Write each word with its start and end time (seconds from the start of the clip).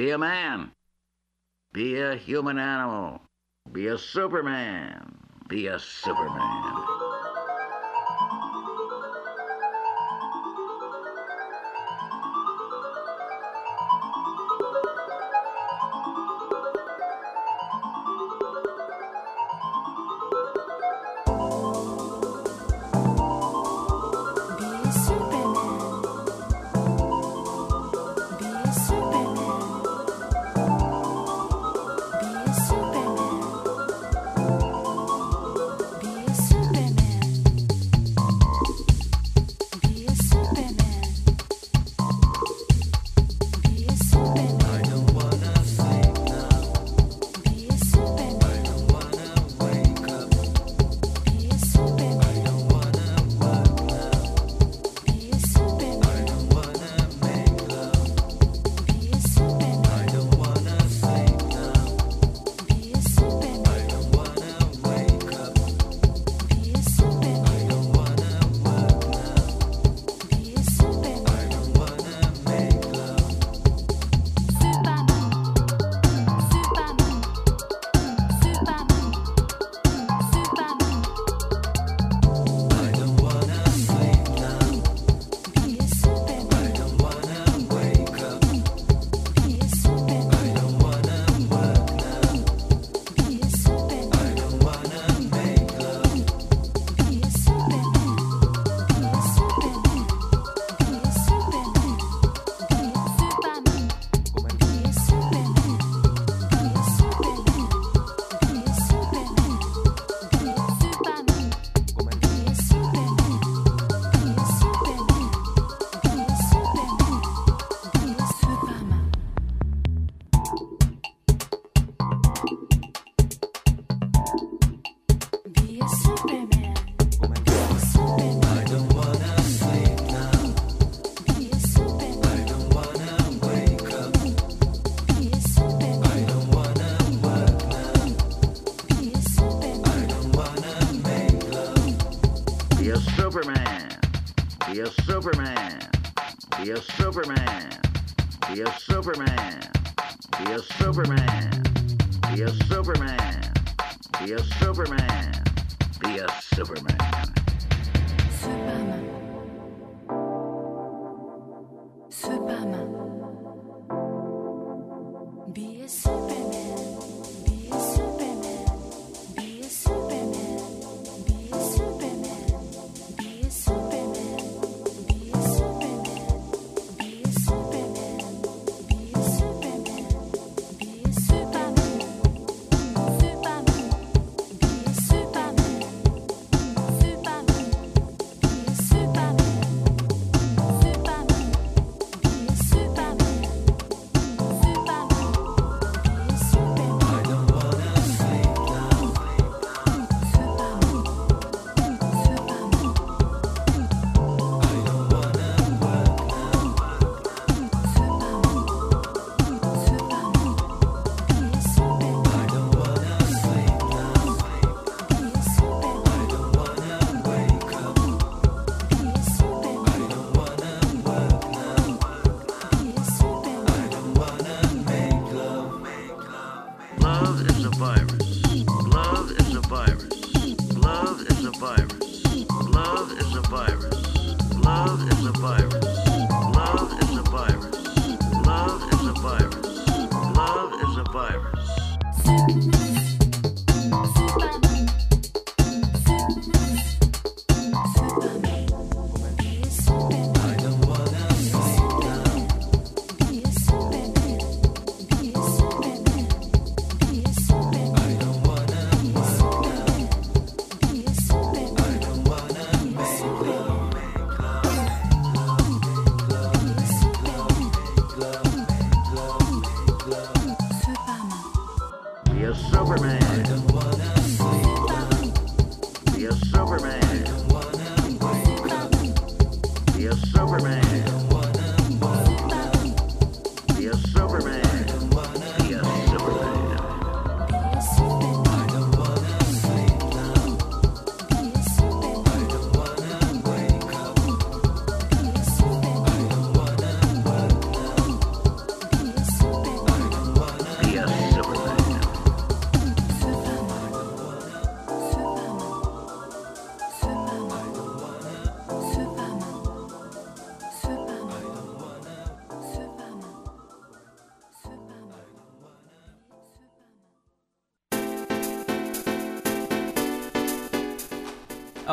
Be 0.00 0.12
a 0.12 0.16
man. 0.16 0.70
Be 1.74 2.00
a 2.00 2.16
human 2.16 2.58
animal. 2.58 3.20
Be 3.70 3.88
a 3.88 3.98
superman. 3.98 5.14
Be 5.46 5.66
a 5.66 5.78
superman. 5.78 6.89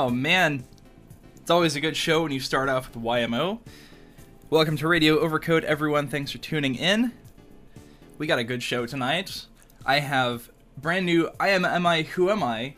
Oh 0.07 0.09
man, 0.09 0.63
it's 1.36 1.51
always 1.51 1.75
a 1.75 1.81
good 1.81 1.98
show 1.98 2.24
when 2.24 2.31
you 2.31 2.39
start 2.39 2.69
off 2.69 2.95
with 2.95 3.04
YMO. 3.04 3.59
Welcome 4.50 4.77
to 4.77 4.88
Radio 4.88 5.19
Overcoat, 5.19 5.65
everyone. 5.65 6.07
Thanks 6.07 6.31
for 6.31 6.38
tuning 6.38 6.75
in. 6.75 7.12
We 8.18 8.25
got 8.25 8.39
a 8.39 8.45
good 8.45 8.63
show 8.63 8.86
tonight. 8.86 9.48
I 9.86 10.00
have 10.00 10.50
brand 10.77 11.06
new 11.06 11.30
I 11.42 11.50
Am 11.50 11.65
Am 11.65 11.86
I 11.86 12.04
Who 12.04 12.30
Am 12.30 12.42
I. 12.42 12.75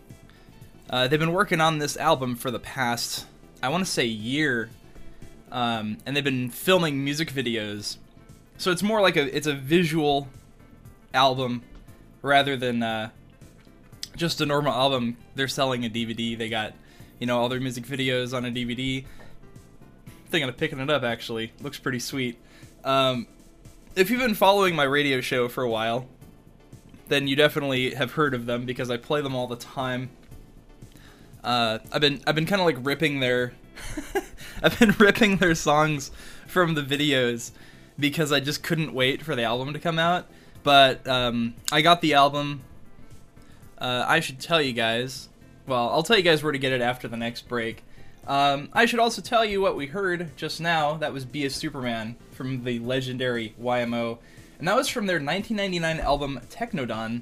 Uh, 0.89 1.07
they've 1.07 1.19
been 1.19 1.31
working 1.31 1.61
on 1.61 1.77
this 1.77 1.97
album 1.97 2.35
for 2.35 2.49
the 2.49 2.57
past, 2.57 3.27
I 3.61 3.69
want 3.69 3.85
to 3.85 3.91
say, 3.91 4.05
year, 4.05 4.71
um, 5.51 5.99
and 6.07 6.15
they've 6.15 6.23
been 6.23 6.49
filming 6.49 7.03
music 7.03 7.31
videos. 7.31 7.97
So 8.57 8.71
it's 8.71 8.81
more 8.81 9.01
like 9.01 9.17
a 9.17 9.37
it's 9.37 9.45
a 9.45 9.53
visual 9.53 10.29
album 11.13 11.61
rather 12.23 12.57
than 12.57 12.81
uh, 12.81 13.11
just 14.15 14.41
a 14.41 14.47
normal 14.47 14.73
album. 14.73 15.17
They're 15.35 15.47
selling 15.47 15.85
a 15.85 15.89
DVD. 15.91 16.35
They 16.35 16.49
got 16.49 16.73
you 17.19 17.27
know 17.27 17.39
all 17.39 17.49
their 17.49 17.59
music 17.59 17.85
videos 17.85 18.35
on 18.35 18.45
a 18.45 18.49
DVD. 18.49 19.05
Thinking 20.29 20.49
of 20.49 20.57
picking 20.57 20.79
it 20.79 20.89
up 20.89 21.03
actually. 21.03 21.53
Looks 21.61 21.79
pretty 21.79 21.99
sweet. 21.99 22.37
Um, 22.83 23.27
if 23.95 24.09
you've 24.09 24.21
been 24.21 24.35
following 24.35 24.75
my 24.75 24.83
radio 24.83 25.21
show 25.21 25.47
for 25.47 25.63
a 25.63 25.69
while, 25.69 26.07
then 27.07 27.27
you 27.27 27.35
definitely 27.35 27.93
have 27.95 28.13
heard 28.13 28.33
of 28.33 28.45
them 28.45 28.65
because 28.65 28.89
I 28.89 28.97
play 28.97 29.21
them 29.21 29.35
all 29.35 29.47
the 29.47 29.55
time. 29.55 30.09
Uh, 31.43 31.79
I've 31.91 32.01
been 32.01 32.21
I've 32.25 32.35
been 32.35 32.45
kind 32.45 32.61
of 32.61 32.65
like 32.65 32.77
ripping 32.79 33.19
their 33.19 33.53
I've 34.63 34.77
been 34.79 34.91
ripping 34.97 35.37
their 35.37 35.55
songs 35.55 36.11
from 36.47 36.75
the 36.75 36.81
videos 36.81 37.51
because 37.97 38.31
I 38.31 38.39
just 38.39 38.63
couldn't 38.63 38.93
wait 38.93 39.21
for 39.21 39.35
the 39.35 39.43
album 39.43 39.73
to 39.73 39.79
come 39.79 39.99
out. 39.99 40.27
But 40.63 41.07
um, 41.07 41.55
I 41.71 41.81
got 41.81 42.01
the 42.01 42.13
album. 42.13 42.61
Uh, 43.77 44.05
I 44.07 44.19
should 44.19 44.39
tell 44.39 44.61
you 44.61 44.73
guys. 44.73 45.29
Well, 45.69 45.91
I'll 45.91 46.01
tell 46.01 46.17
you 46.17 46.23
guys 46.23 46.41
where 46.41 46.51
to 46.51 46.57
get 46.57 46.71
it 46.71 46.81
after 46.81 47.07
the 47.07 47.15
next 47.15 47.47
break. 47.47 47.83
Um, 48.27 48.69
I 48.73 48.87
should 48.87 48.99
also 48.99 49.21
tell 49.21 49.45
you 49.45 49.61
what 49.61 49.75
we 49.75 49.85
heard 49.85 50.35
just 50.35 50.59
now. 50.59 50.97
That 50.97 51.13
was 51.13 51.25
"Be 51.25 51.45
a 51.45 51.49
Superman" 51.51 52.15
from 52.31 52.63
the 52.63 52.79
legendary 52.79 53.53
YMO, 53.61 54.17
and 54.57 54.67
that 54.67 54.75
was 54.75 54.89
from 54.89 55.05
their 55.05 55.17
1999 55.17 55.99
album 55.99 56.39
Technodon, 56.49 57.21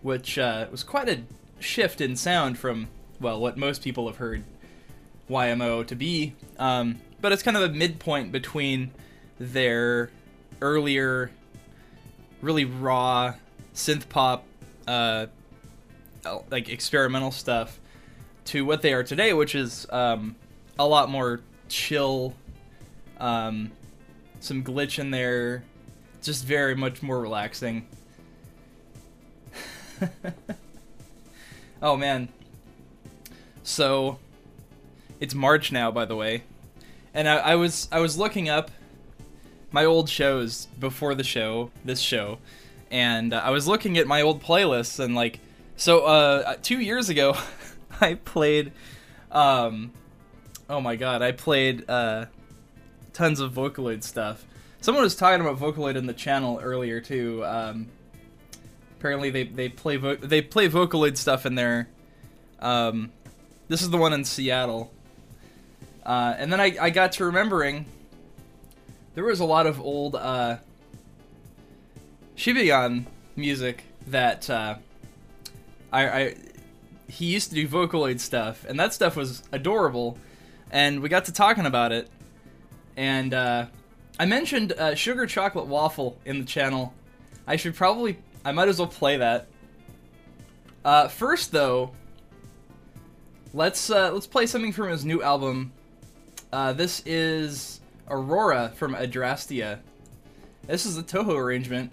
which 0.00 0.38
uh, 0.38 0.68
was 0.70 0.84
quite 0.84 1.08
a 1.08 1.22
shift 1.58 2.00
in 2.00 2.14
sound 2.14 2.56
from 2.56 2.86
well 3.20 3.40
what 3.40 3.58
most 3.58 3.82
people 3.82 4.06
have 4.06 4.18
heard 4.18 4.44
YMO 5.28 5.84
to 5.88 5.96
be. 5.96 6.34
Um, 6.56 7.00
but 7.20 7.32
it's 7.32 7.42
kind 7.42 7.56
of 7.56 7.64
a 7.64 7.74
midpoint 7.74 8.30
between 8.30 8.92
their 9.40 10.12
earlier, 10.62 11.32
really 12.42 12.64
raw 12.64 13.34
synth 13.74 14.08
pop, 14.08 14.44
uh, 14.86 15.26
like 16.50 16.68
experimental 16.68 17.30
stuff, 17.30 17.80
to 18.46 18.64
what 18.64 18.82
they 18.82 18.92
are 18.92 19.02
today, 19.02 19.32
which 19.32 19.54
is 19.54 19.86
um, 19.90 20.36
a 20.78 20.86
lot 20.86 21.10
more 21.10 21.40
chill, 21.68 22.34
um, 23.18 23.70
some 24.40 24.62
glitch 24.62 24.98
in 24.98 25.10
there, 25.10 25.62
just 26.22 26.44
very 26.44 26.74
much 26.74 27.02
more 27.02 27.20
relaxing. 27.20 27.86
oh 31.82 31.96
man. 31.96 32.28
So, 33.62 34.18
it's 35.20 35.34
March 35.34 35.70
now, 35.70 35.90
by 35.90 36.06
the 36.06 36.16
way, 36.16 36.42
and 37.14 37.28
I, 37.28 37.36
I 37.36 37.54
was 37.56 37.88
I 37.92 38.00
was 38.00 38.18
looking 38.18 38.48
up 38.48 38.70
my 39.70 39.84
old 39.84 40.08
shows 40.08 40.66
before 40.78 41.14
the 41.14 41.22
show, 41.22 41.70
this 41.84 42.00
show, 42.00 42.38
and 42.90 43.32
uh, 43.32 43.40
I 43.44 43.50
was 43.50 43.68
looking 43.68 43.98
at 43.98 44.06
my 44.06 44.22
old 44.22 44.42
playlists 44.42 44.98
and 44.98 45.14
like, 45.14 45.40
so 45.80 46.00
uh, 46.04 46.56
two 46.62 46.78
years 46.78 47.08
ago, 47.08 47.34
I 48.02 48.14
played, 48.14 48.72
um, 49.32 49.92
oh 50.68 50.82
my 50.82 50.96
god, 50.96 51.22
I 51.22 51.32
played 51.32 51.88
uh, 51.88 52.26
tons 53.14 53.40
of 53.40 53.52
Vocaloid 53.52 54.02
stuff. 54.02 54.44
Someone 54.82 55.02
was 55.02 55.16
talking 55.16 55.40
about 55.40 55.58
Vocaloid 55.58 55.96
in 55.96 56.06
the 56.06 56.12
channel 56.12 56.60
earlier 56.62 57.00
too. 57.00 57.42
Um, 57.46 57.86
apparently 58.98 59.30
they 59.30 59.44
they 59.44 59.70
play 59.70 59.96
vo- 59.96 60.16
they 60.16 60.42
play 60.42 60.68
Vocaloid 60.68 61.16
stuff 61.16 61.46
in 61.46 61.54
there. 61.54 61.88
Um, 62.60 63.10
this 63.68 63.80
is 63.80 63.88
the 63.88 63.96
one 63.96 64.12
in 64.12 64.24
Seattle. 64.24 64.92
Uh, 66.04 66.34
and 66.36 66.52
then 66.52 66.60
I, 66.60 66.76
I 66.78 66.90
got 66.90 67.12
to 67.12 67.24
remembering 67.24 67.86
there 69.14 69.24
was 69.24 69.40
a 69.40 69.46
lot 69.46 69.66
of 69.66 69.80
old 69.80 70.14
uh, 70.14 70.58
Shibayan 72.36 73.06
music 73.36 73.84
that 74.06 74.50
uh, 74.50 74.76
I, 75.92 76.08
I 76.08 76.34
he 77.08 77.26
used 77.26 77.48
to 77.50 77.54
do 77.54 77.66
Vocaloid 77.66 78.20
stuff, 78.20 78.64
and 78.68 78.78
that 78.78 78.94
stuff 78.94 79.16
was 79.16 79.42
adorable. 79.52 80.18
And 80.70 81.00
we 81.00 81.08
got 81.08 81.24
to 81.24 81.32
talking 81.32 81.66
about 81.66 81.90
it, 81.90 82.08
and 82.96 83.34
uh, 83.34 83.66
I 84.20 84.26
mentioned 84.26 84.72
uh, 84.72 84.94
Sugar 84.94 85.26
Chocolate 85.26 85.66
Waffle 85.66 86.18
in 86.24 86.38
the 86.38 86.44
channel. 86.44 86.94
I 87.46 87.56
should 87.56 87.74
probably, 87.74 88.18
I 88.44 88.52
might 88.52 88.68
as 88.68 88.78
well 88.78 88.86
play 88.86 89.16
that. 89.16 89.48
Uh, 90.84 91.08
first, 91.08 91.50
though, 91.50 91.92
let's 93.52 93.90
uh, 93.90 94.12
let's 94.12 94.26
play 94.26 94.46
something 94.46 94.72
from 94.72 94.90
his 94.90 95.04
new 95.04 95.22
album. 95.22 95.72
Uh, 96.52 96.72
this 96.72 97.02
is 97.06 97.80
Aurora 98.08 98.72
from 98.76 98.94
Adrastia. 98.94 99.80
This 100.66 100.86
is 100.86 100.96
the 100.96 101.02
Touhou 101.02 101.36
arrangement. 101.36 101.90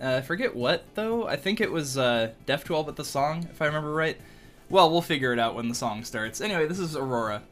Uh, 0.00 0.16
I 0.16 0.20
forget 0.22 0.56
what 0.56 0.84
though. 0.94 1.26
I 1.26 1.36
think 1.36 1.60
it 1.60 1.70
was 1.70 1.98
uh, 1.98 2.32
Def 2.46 2.64
12 2.64 2.88
at 2.88 2.96
the 2.96 3.04
song, 3.04 3.46
if 3.50 3.60
I 3.60 3.66
remember 3.66 3.92
right. 3.92 4.16
Well, 4.68 4.90
we'll 4.90 5.02
figure 5.02 5.32
it 5.32 5.38
out 5.38 5.54
when 5.54 5.68
the 5.68 5.74
song 5.74 6.04
starts. 6.04 6.40
Anyway, 6.40 6.66
this 6.66 6.78
is 6.78 6.96
Aurora. 6.96 7.42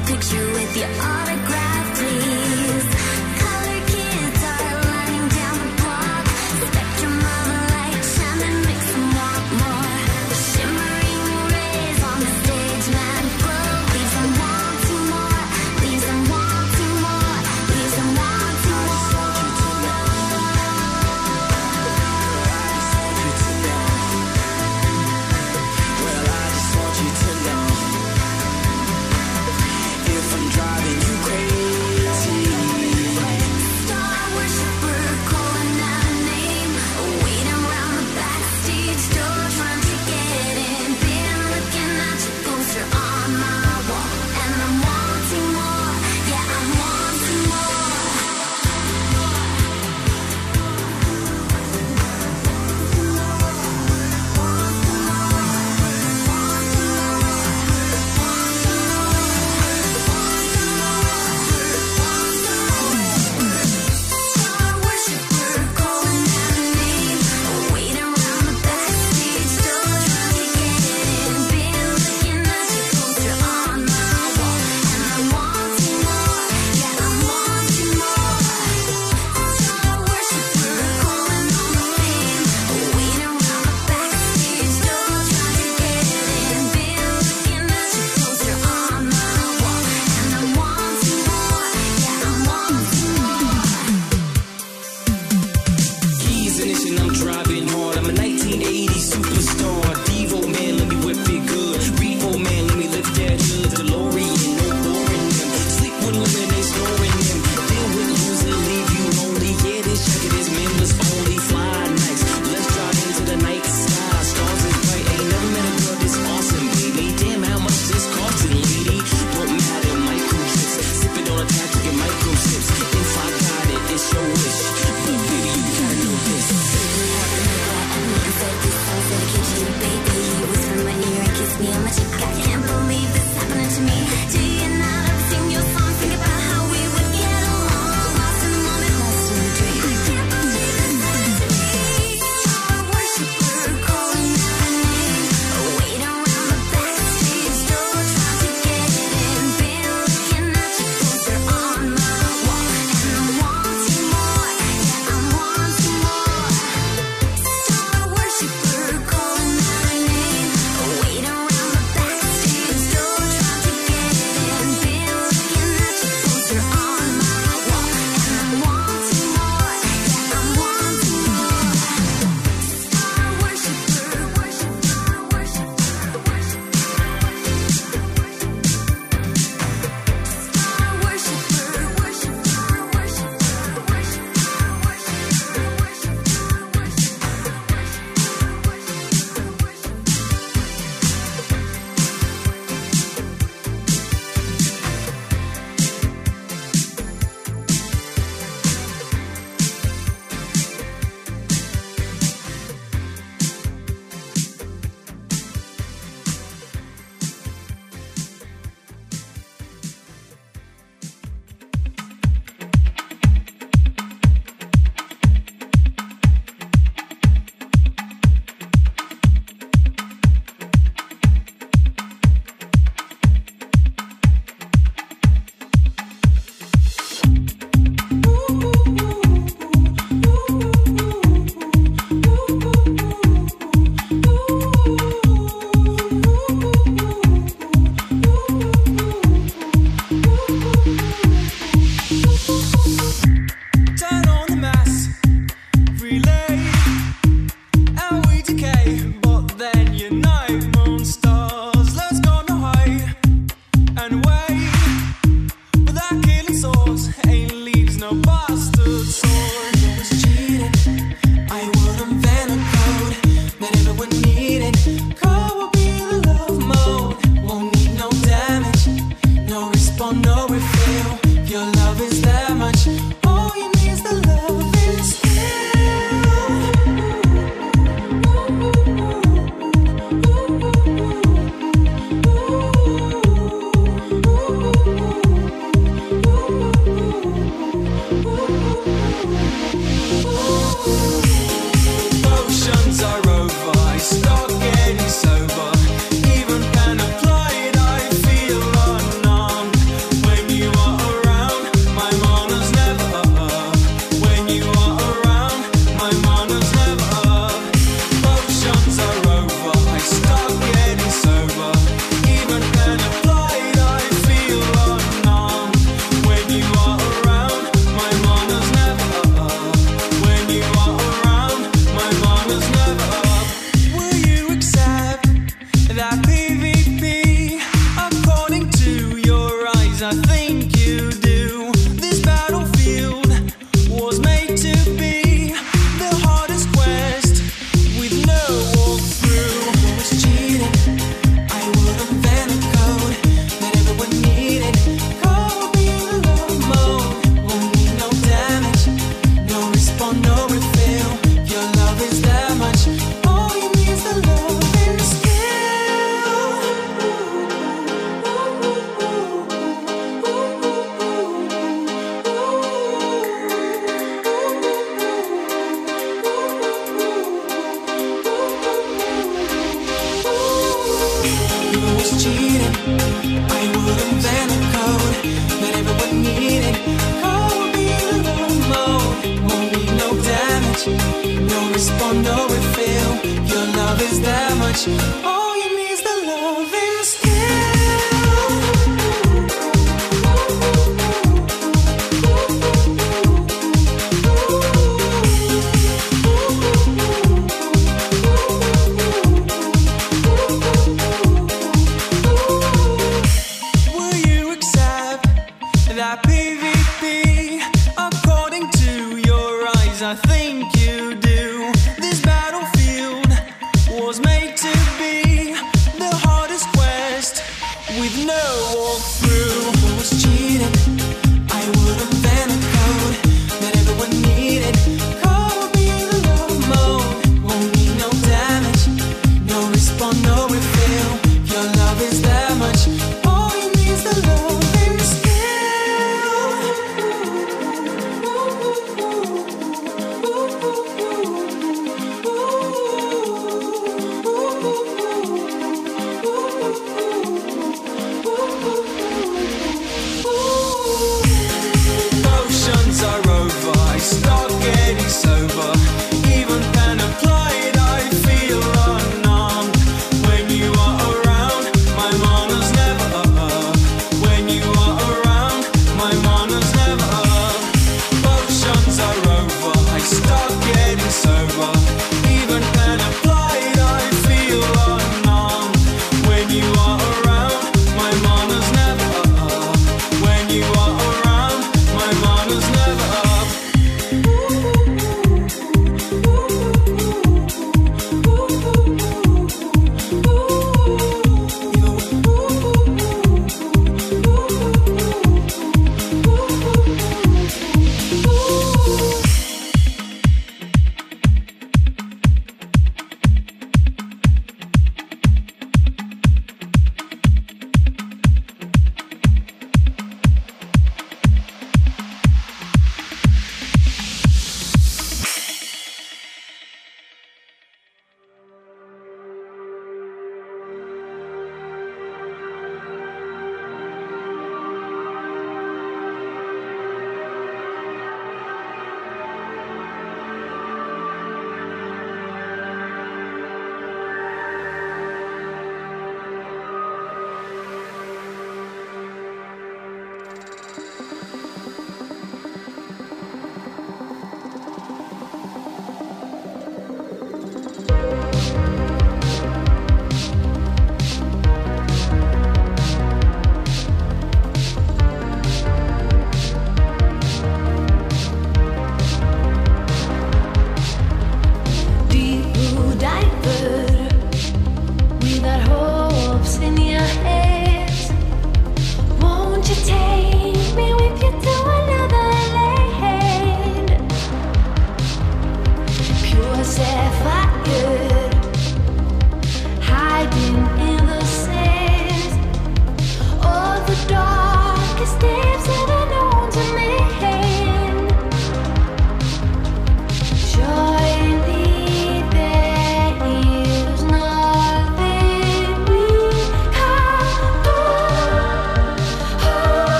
picture 0.00 0.46
with 0.54 0.76
your 0.76 0.88
autograph. 0.88 1.71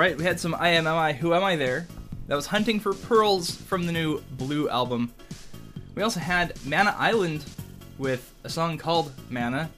Right, 0.00 0.16
we 0.16 0.24
had 0.24 0.40
some 0.40 0.54
I 0.54 0.68
Am 0.70 0.86
Am 0.86 0.96
I 0.96 1.12
Who 1.12 1.34
Am 1.34 1.44
I 1.44 1.56
there. 1.56 1.86
That 2.26 2.34
was 2.34 2.46
Hunting 2.46 2.80
for 2.80 2.94
Pearls 2.94 3.54
from 3.54 3.84
the 3.84 3.92
new 3.92 4.22
Blue 4.38 4.66
album. 4.70 5.12
We 5.94 6.02
also 6.02 6.20
had 6.20 6.54
Mana 6.64 6.96
Island 6.98 7.44
with 7.98 8.32
a 8.42 8.48
song 8.48 8.78
called 8.78 9.12
Mana 9.28 9.68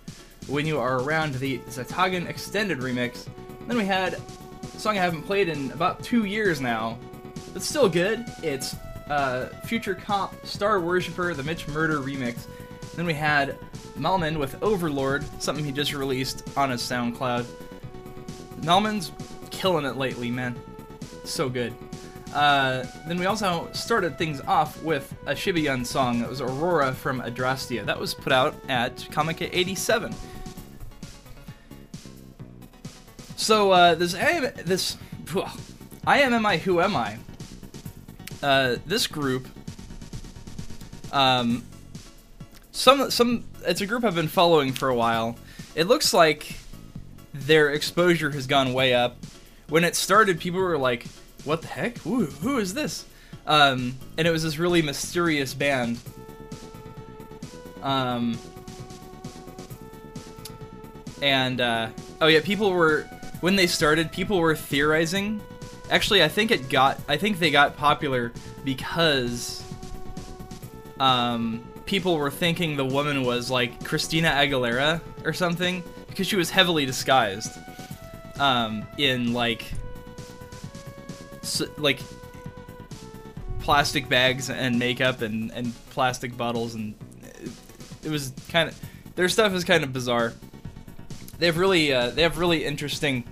When 0.47 0.65
You 0.65 0.79
Are 0.79 1.01
Around 1.01 1.35
the 1.35 1.59
Zatagan 1.59 2.29
Extended 2.29 2.79
remix. 2.79 3.27
Then 3.67 3.77
we 3.77 3.85
had 3.85 4.15
a 4.63 4.79
song 4.79 4.97
I 4.97 5.01
haven't 5.01 5.25
played 5.25 5.49
in 5.49 5.73
about 5.73 6.05
two 6.05 6.25
years 6.25 6.61
now, 6.61 7.01
but 7.53 7.61
still 7.61 7.89
good. 7.89 8.25
It's 8.45 8.77
uh, 9.11 9.49
Future 9.65 9.97
Cop 9.97 10.47
Star 10.47 10.79
Worshipper, 10.79 11.35
the 11.35 11.43
Mitch 11.43 11.67
Murder 11.67 11.99
remix. 11.99 12.47
Then 12.95 13.07
we 13.07 13.15
had 13.15 13.59
Malman 13.99 14.39
with 14.39 14.63
Overlord, 14.63 15.25
something 15.43 15.65
he 15.65 15.73
just 15.73 15.93
released 15.93 16.45
on 16.57 16.71
his 16.71 16.81
SoundCloud. 16.81 17.45
Melman's 18.61 19.11
killing 19.53 19.85
it 19.85 19.97
lately, 19.97 20.31
man. 20.31 20.61
So 21.25 21.49
good. 21.49 21.73
Uh, 22.35 22.85
then 23.07 23.19
we 23.19 23.27
also 23.27 23.69
started 23.73 24.17
things 24.17 24.41
off 24.41 24.83
with 24.83 25.15
a 25.27 25.33
Shibuyan 25.33 25.87
song 25.87 26.21
that 26.21 26.29
was 26.29 26.41
Aurora 26.41 26.93
from 26.93 27.21
Adrastia. 27.21 27.85
That 27.85 28.01
was 28.01 28.15
put 28.15 28.33
out 28.33 28.57
at 28.69 28.97
Comiket 28.97 29.51
87. 29.53 30.15
So 33.37 33.71
uh, 33.73 33.95
this 33.95 34.15
am 34.15 34.53
this 34.65 34.97
I 36.07 36.21
am 36.21 36.33
am 36.33 36.47
I 36.47 36.57
who 36.57 36.81
am 36.81 36.97
I? 36.97 37.19
Uh, 38.43 38.77
this 38.87 39.07
group, 39.07 39.47
um, 41.13 41.65
some 42.71 43.11
some 43.11 43.45
it's 43.65 43.81
a 43.81 43.87
group 43.87 44.05
I've 44.05 44.15
been 44.15 44.29
following 44.29 44.73
for 44.73 44.89
a 44.89 44.95
while. 44.95 45.37
It 45.75 45.87
looks 45.87 46.15
like 46.15 46.57
their 47.35 47.71
exposure 47.71 48.31
has 48.31 48.47
gone 48.47 48.73
way 48.73 48.95
up. 48.95 49.17
When 49.73 49.85
it 49.85 49.97
started, 49.97 50.39
people 50.39 50.61
were 50.61 50.77
like, 50.77 51.07
"What 51.45 51.63
the 51.63 51.69
heck? 51.69 51.97
Who, 51.99 52.59
is 52.59 52.75
this?" 52.75 53.07
Um, 53.47 53.97
and 54.19 54.29
it 54.29 54.31
was 54.31 54.43
this 54.43 54.59
really 54.59 54.83
mysterious 54.83 55.55
band. 55.55 55.99
Um, 57.83 58.39
and 61.23 61.59
uh, 61.63 61.89
Oh 62.21 62.27
yeah, 62.27 62.41
people 62.45 62.71
were 62.71 63.05
when 63.41 63.57
they 63.57 63.67
started, 63.67 64.13
people 64.13 64.39
were 64.39 64.55
theorizing. 64.55 65.41
Actually, 65.91 66.23
I 66.23 66.29
think 66.29 66.51
it 66.51 66.69
got 66.69 67.01
I 67.09 67.17
think 67.17 67.39
they 67.39 67.51
got 67.51 67.75
popular 67.75 68.31
because 68.65 69.65
um 71.01 71.65
people 71.87 72.19
were 72.19 72.31
thinking 72.31 72.77
the 72.77 72.85
woman 72.85 73.25
was 73.25 73.51
like 73.51 73.83
Christina 73.83 74.29
Aguilera 74.29 75.01
or 75.25 75.33
something 75.33 75.83
because 76.09 76.27
she 76.27 76.37
was 76.37 76.51
heavily 76.51 76.85
disguised 76.85 77.59
um 78.39 78.87
in 78.99 79.33
like 79.33 79.65
s 81.43 81.63
like 81.79 82.01
plastic 83.61 84.09
bags 84.09 84.51
and 84.51 84.79
makeup 84.79 85.23
and 85.23 85.51
and 85.53 85.73
plastic 85.91 86.37
bottles 86.37 86.75
and 86.75 86.95
it, 87.23 87.51
it 88.05 88.11
was 88.11 88.33
kind 88.49 88.69
of 88.69 88.81
their 89.15 89.29
stuff 89.29 89.53
is 89.53 89.65
kind 89.65 89.85
of 89.85 89.93
bizarre 89.93 90.33
they 91.43 91.47
have 91.47 91.59
really 91.59 91.93
uh, 91.93 92.11
they 92.11 92.23
have 92.23 92.39
really 92.39 92.65
interesting 92.65 93.25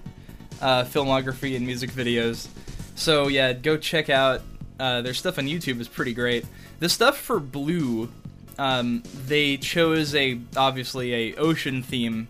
uh, 0.60 0.82
filmography 0.82 1.54
and 1.54 1.64
music 1.64 1.90
videos. 1.90 2.48
So 2.96 3.28
yeah, 3.28 3.52
go 3.52 3.76
check 3.76 4.10
out 4.10 4.42
uh, 4.80 5.02
their 5.02 5.14
stuff 5.14 5.38
on 5.38 5.44
YouTube 5.46 5.80
is 5.80 5.86
pretty 5.86 6.12
great. 6.12 6.44
The 6.80 6.88
stuff 6.88 7.16
for 7.16 7.38
Blue, 7.38 8.10
um, 8.58 9.04
they 9.26 9.58
chose 9.58 10.14
a 10.16 10.40
obviously 10.56 11.14
a 11.14 11.36
ocean 11.36 11.84
theme 11.84 12.26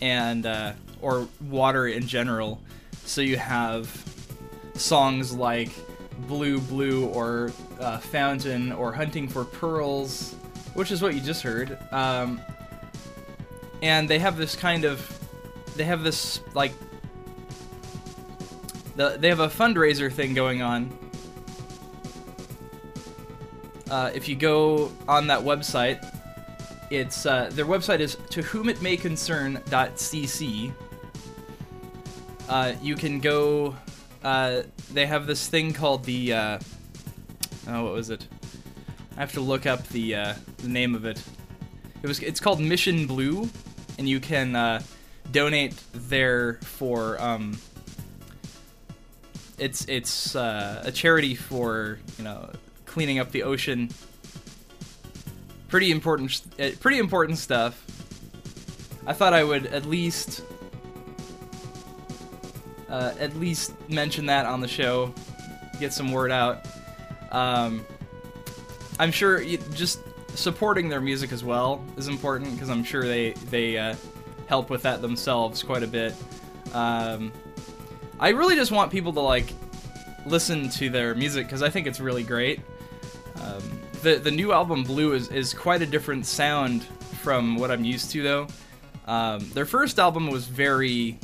and 0.00 0.46
uh, 0.46 0.72
or 1.04 1.28
water 1.48 1.86
in 1.86 2.06
general. 2.06 2.60
So 3.04 3.20
you 3.20 3.36
have 3.36 3.86
songs 4.74 5.32
like 5.32 5.70
Blue 6.26 6.60
Blue 6.60 7.06
or 7.06 7.52
uh, 7.78 7.98
Fountain 7.98 8.72
or 8.72 8.92
Hunting 8.92 9.28
for 9.28 9.44
Pearls, 9.44 10.34
which 10.74 10.90
is 10.90 11.02
what 11.02 11.14
you 11.14 11.20
just 11.20 11.42
heard. 11.42 11.78
Um, 11.92 12.40
and 13.82 14.08
they 14.08 14.18
have 14.18 14.38
this 14.38 14.56
kind 14.56 14.84
of 14.84 15.20
they 15.76 15.84
have 15.84 16.02
this 16.02 16.40
like 16.54 16.72
the, 18.96 19.16
they 19.18 19.28
have 19.28 19.40
a 19.40 19.48
fundraiser 19.48 20.10
thing 20.10 20.34
going 20.34 20.62
on 20.62 20.96
uh, 23.90 24.10
if 24.14 24.28
you 24.28 24.36
go 24.36 24.90
on 25.06 25.26
that 25.26 25.40
website 25.40 26.10
it's 26.90 27.26
uh, 27.26 27.50
their 27.52 27.66
website 27.66 28.00
is 28.00 28.16
to 28.30 28.40
whom 28.42 28.68
it 28.68 28.80
may 28.80 28.96
concern.cc 28.96 30.72
uh, 32.48 32.72
you 32.82 32.94
can 32.94 33.20
go 33.20 33.74
uh, 34.22 34.62
they 34.92 35.06
have 35.06 35.26
this 35.26 35.48
thing 35.48 35.72
called 35.72 36.04
the 36.04 36.32
uh, 36.32 36.58
oh 37.68 37.84
what 37.84 37.92
was 37.92 38.10
it 38.10 38.26
i 39.16 39.20
have 39.20 39.32
to 39.32 39.40
look 39.40 39.66
up 39.66 39.86
the, 39.88 40.14
uh, 40.14 40.34
the 40.58 40.68
name 40.68 40.94
of 40.94 41.04
it 41.04 41.22
it 42.02 42.06
was 42.06 42.20
it's 42.20 42.40
called 42.40 42.60
mission 42.60 43.06
blue 43.06 43.48
and 43.98 44.08
you 44.08 44.20
can 44.20 44.56
uh, 44.56 44.82
donate 45.30 45.74
there 45.92 46.54
for 46.62 47.20
um, 47.20 47.56
it's 49.58 49.84
it's 49.86 50.34
uh, 50.34 50.82
a 50.84 50.92
charity 50.92 51.34
for 51.34 51.98
you 52.18 52.24
know 52.24 52.50
cleaning 52.86 53.18
up 53.18 53.30
the 53.32 53.42
ocean. 53.42 53.90
Pretty 55.68 55.90
important, 55.90 56.40
uh, 56.60 56.70
pretty 56.80 56.98
important 56.98 57.38
stuff. 57.38 57.84
I 59.06 59.12
thought 59.12 59.32
I 59.34 59.42
would 59.42 59.66
at 59.66 59.86
least 59.86 60.42
uh, 62.88 63.14
at 63.18 63.34
least 63.36 63.72
mention 63.88 64.26
that 64.26 64.46
on 64.46 64.60
the 64.60 64.68
show, 64.68 65.12
get 65.80 65.92
some 65.92 66.12
word 66.12 66.30
out. 66.30 66.66
Um, 67.30 67.84
I'm 68.98 69.10
sure 69.10 69.40
you, 69.40 69.58
just 69.72 70.00
supporting 70.36 70.88
their 70.88 71.00
music 71.00 71.32
as 71.32 71.44
well 71.44 71.84
is 71.96 72.08
important 72.08 72.52
because 72.52 72.70
I'm 72.70 72.84
sure 72.84 73.06
they 73.06 73.32
they 73.50 73.78
uh, 73.78 73.94
help 74.46 74.70
with 74.70 74.82
that 74.82 75.02
themselves 75.02 75.62
quite 75.62 75.82
a 75.82 75.86
bit. 75.86 76.14
Um, 76.72 77.32
I 78.20 78.30
really 78.30 78.54
just 78.54 78.70
want 78.70 78.90
people 78.92 79.12
to 79.14 79.20
like 79.20 79.52
listen 80.26 80.68
to 80.70 80.90
their 80.90 81.14
music 81.14 81.46
because 81.46 81.62
I 81.62 81.70
think 81.70 81.86
it's 81.86 82.00
really 82.00 82.22
great. 82.22 82.60
Um, 83.40 83.62
the 84.02 84.16
the 84.16 84.30
new 84.30 84.52
album 84.52 84.84
Blue 84.84 85.12
is 85.12 85.28
is 85.28 85.52
quite 85.52 85.82
a 85.82 85.86
different 85.86 86.26
sound 86.26 86.84
from 87.22 87.56
what 87.56 87.70
I'm 87.70 87.84
used 87.84 88.10
to 88.12 88.22
though. 88.22 88.46
Um, 89.06 89.50
their 89.50 89.66
first 89.66 89.98
album 89.98 90.30
was 90.30 90.46
very 90.46 91.18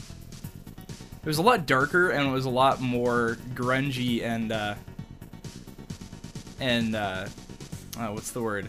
it 1.22 1.26
was 1.26 1.38
a 1.38 1.42
lot 1.42 1.66
darker 1.66 2.10
and 2.10 2.28
it 2.28 2.32
was 2.32 2.46
a 2.46 2.50
lot 2.50 2.80
more 2.80 3.36
grungy 3.54 4.22
and 4.22 4.52
uh, 4.52 4.74
and 6.60 6.94
uh, 6.94 7.26
oh, 7.98 8.12
what's 8.12 8.30
the 8.30 8.42
word? 8.42 8.68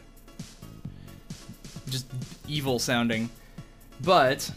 Just 1.90 2.08
evil 2.48 2.80
sounding. 2.80 3.30
But 4.04 4.50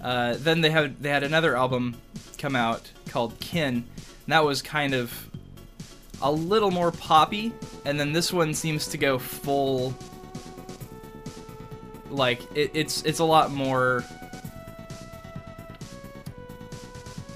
uh, 0.00 0.36
then 0.38 0.60
they 0.60 0.70
had 0.70 1.02
they 1.02 1.10
had 1.10 1.22
another 1.22 1.56
album 1.56 1.96
come 2.38 2.54
out 2.54 2.90
called 3.08 3.38
Kin. 3.40 3.74
And 3.74 3.84
that 4.32 4.44
was 4.44 4.62
kind 4.62 4.94
of 4.94 5.12
a 6.20 6.30
little 6.30 6.70
more 6.70 6.90
poppy, 6.90 7.52
and 7.84 7.98
then 7.98 8.12
this 8.12 8.32
one 8.32 8.54
seems 8.54 8.88
to 8.88 8.98
go 8.98 9.18
full. 9.18 9.94
Like 12.10 12.42
it, 12.54 12.70
it's 12.74 13.02
it's 13.02 13.18
a 13.18 13.24
lot 13.24 13.50
more. 13.52 14.04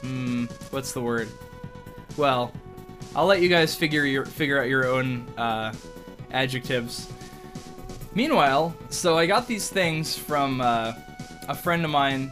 Hmm, 0.03 0.45
what's 0.71 0.93
the 0.93 1.01
word? 1.01 1.29
Well, 2.17 2.53
I'll 3.17 3.27
let 3.27 3.41
you 3.41 3.49
guys 3.49 3.75
figure 3.75 4.05
your 4.05 4.25
figure 4.25 4.61
out 4.61 4.69
your 4.69 4.87
own 4.87 5.27
uh, 5.37 5.73
adjectives. 6.31 7.11
Meanwhile, 8.15 8.75
so 8.91 9.17
I 9.17 9.27
got 9.27 9.47
these 9.47 9.69
things 9.69 10.17
from 10.17 10.61
uh, 10.61 10.93
a 11.49 11.55
friend 11.55 11.85
of 11.85 11.91
mine 11.91 12.31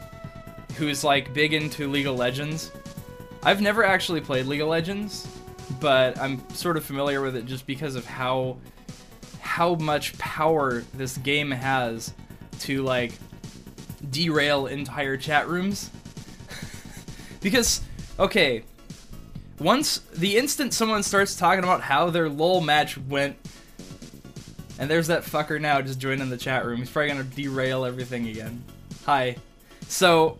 who's 0.77 1.05
like 1.05 1.33
big 1.33 1.55
into 1.55 1.89
League 1.89 2.07
of 2.07 2.17
Legends. 2.17 2.71
I've 3.43 3.61
never 3.61 3.85
actually 3.85 4.21
played 4.21 4.47
League 4.47 4.61
of 4.61 4.69
Legends, 4.69 5.27
but 5.81 6.19
I'm 6.19 6.47
sort 6.51 6.77
of 6.77 6.85
familiar 6.85 7.23
with 7.23 7.37
it 7.37 7.47
just 7.47 7.67
because 7.67 7.95
of 7.95 8.05
how 8.05 8.59
how 9.41 9.75
much 9.77 10.17
power 10.19 10.83
this 10.95 11.17
game 11.19 11.51
has 11.51 12.13
to 12.61 12.83
like 12.83 13.13
derail 14.11 14.67
entire 14.67 15.17
chat 15.17 15.49
rooms. 15.49 15.91
Because 17.41 17.81
okay, 18.19 18.63
once 19.59 19.99
the 20.15 20.37
instant 20.37 20.73
someone 20.75 21.03
starts 21.03 21.37
talking 21.37 21.65
about 21.65 21.83
how 21.83 22.11
their 22.11 22.29
LoL 22.29 22.61
match 22.61 22.97
went 22.97 23.37
and 24.79 24.91
there's 24.91 25.09
that 25.09 25.23
fucker 25.23 25.61
now 25.61 25.83
just 25.83 25.99
joining 25.99 26.31
the 26.31 26.39
chat 26.39 26.65
room. 26.65 26.79
He's 26.79 26.91
probably 26.91 27.09
gonna 27.09 27.25
derail 27.25 27.85
everything 27.85 28.29
again. 28.29 28.65
Hi. 29.05 29.37
So, 29.89 30.39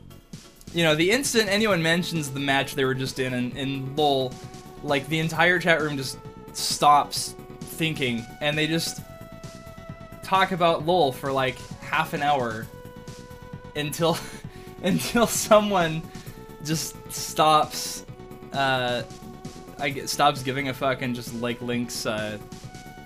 you 0.73 0.83
know, 0.83 0.95
the 0.95 1.11
instant 1.11 1.51
anyone 1.51 1.83
mentions 1.83 2.31
the 2.31 2.41
match 2.41 2.75
they 2.75 2.87
were 2.87 2.95
just 2.95 3.19
in 3.19 3.35
in, 3.35 3.57
in 3.57 3.97
LOL, 3.97 4.33
like 4.83 5.07
the 5.09 5.19
entire 5.19 5.59
chat 5.59 5.83
room 5.83 5.99
just 5.99 6.19
stops 6.55 7.35
thinking 7.61 8.25
and 8.41 8.57
they 8.57 8.67
just 8.67 9.03
talk 10.23 10.53
about 10.53 10.87
LOL 10.87 11.13
for 11.13 11.31
like 11.31 11.59
half 11.81 12.15
an 12.15 12.23
hour 12.23 12.67
until 13.77 14.17
until 14.83 15.27
someone 15.27 16.03
just 16.65 16.97
stops 17.13 18.05
uh 18.53 19.03
I 19.79 19.89
get, 19.89 20.11
stops 20.11 20.43
giving 20.43 20.69
a 20.69 20.75
fuck 20.75 21.03
and 21.03 21.15
just 21.15 21.35
like 21.35 21.61
links 21.63 22.07
uh 22.07 22.39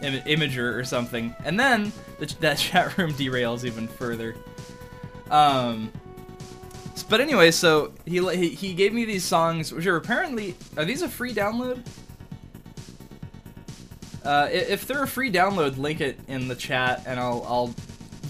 Im- 0.02 0.22
Imgur 0.22 0.76
or 0.76 0.84
something, 0.84 1.34
and 1.44 1.58
then 1.58 1.92
the, 2.18 2.26
that 2.40 2.58
chat 2.58 2.96
room 2.98 3.12
derails 3.14 3.64
even 3.64 3.88
further. 3.88 4.36
Um, 5.30 5.90
but 7.08 7.20
anyway, 7.20 7.50
so 7.50 7.92
he, 8.04 8.20
he 8.34 8.48
he 8.50 8.74
gave 8.74 8.92
me 8.92 9.04
these 9.04 9.24
songs, 9.24 9.72
which 9.72 9.86
are 9.86 9.96
apparently 9.96 10.54
are 10.76 10.84
these 10.84 11.02
a 11.02 11.08
free 11.08 11.34
download? 11.34 11.84
Uh, 14.24 14.48
if 14.50 14.86
they're 14.86 15.02
a 15.02 15.08
free 15.08 15.30
download, 15.30 15.76
link 15.76 16.00
it 16.00 16.18
in 16.28 16.48
the 16.48 16.54
chat, 16.54 17.02
and 17.06 17.18
I'll 17.18 17.44
I'll 17.46 17.74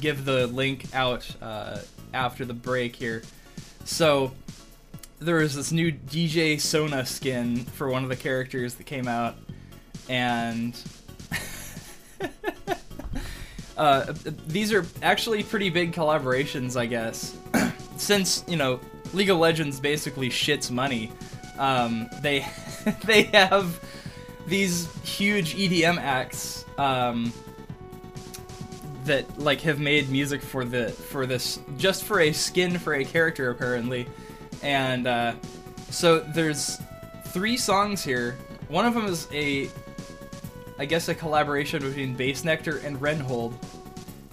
give 0.01 0.25
the 0.25 0.47
link 0.49 0.87
out 0.95 1.29
uh, 1.41 1.79
after 2.13 2.45
the 2.45 2.55
break 2.55 2.97
here. 2.97 3.23
So 3.85 4.33
there 5.25 5.37
was 5.37 5.55
this 5.55 5.73
new 5.73 5.91
DJ 5.91 6.61
Sona 6.61 7.07
skin 7.07 7.65
for 7.65 7.89
one 7.89 8.03
of 8.03 8.11
the 8.11 8.17
characters 8.17 8.75
that 8.75 8.85
came 8.85 9.09
out, 9.09 9.37
and 10.09 10.79
uh, 13.79 14.13
these 14.47 14.73
are 14.73 14.85
actually 15.03 15.43
pretty 15.43 15.71
big 15.71 15.93
collaborations, 15.93 16.77
I 16.77 16.87
guess. 16.87 17.37
Since 17.97 18.45
you 18.47 18.57
know 18.57 18.81
League 19.15 19.31
of 19.31 19.39
Legends 19.39 19.81
basically 19.81 20.29
shits 20.29 20.71
money, 20.71 21.11
um, 21.59 22.09
they 22.21 22.47
they 23.05 23.23
have 23.25 23.81
these 24.47 24.93
huge 25.05 25.55
EDM 25.55 25.97
acts 25.97 26.67
um, 26.77 27.33
that 29.05 29.39
like 29.39 29.63
have 29.63 29.81
made 29.81 30.11
music 30.11 30.43
for 30.43 30.67
the 30.67 30.91
for 30.91 31.25
this 31.25 31.61
just 31.79 32.05
for 32.05 32.21
a 32.21 32.33
skin 32.33 32.79
for 32.79 32.95
a 32.95 33.05
character 33.05 33.51
apparently, 33.51 34.07
and 34.65 35.07
uh, 35.07 35.35
so 35.91 36.19
there's 36.19 36.81
three 37.27 37.57
songs 37.57 38.03
here. 38.03 38.37
One 38.69 38.87
of 38.87 38.95
them 38.95 39.07
is 39.07 39.29
a 39.33 39.69
I 40.77 40.87
guess 40.87 41.09
a 41.09 41.15
collaboration 41.15 41.83
between 41.83 42.17
Bassnectar 42.17 42.83
and 42.83 42.99
Renhold. 42.99 43.55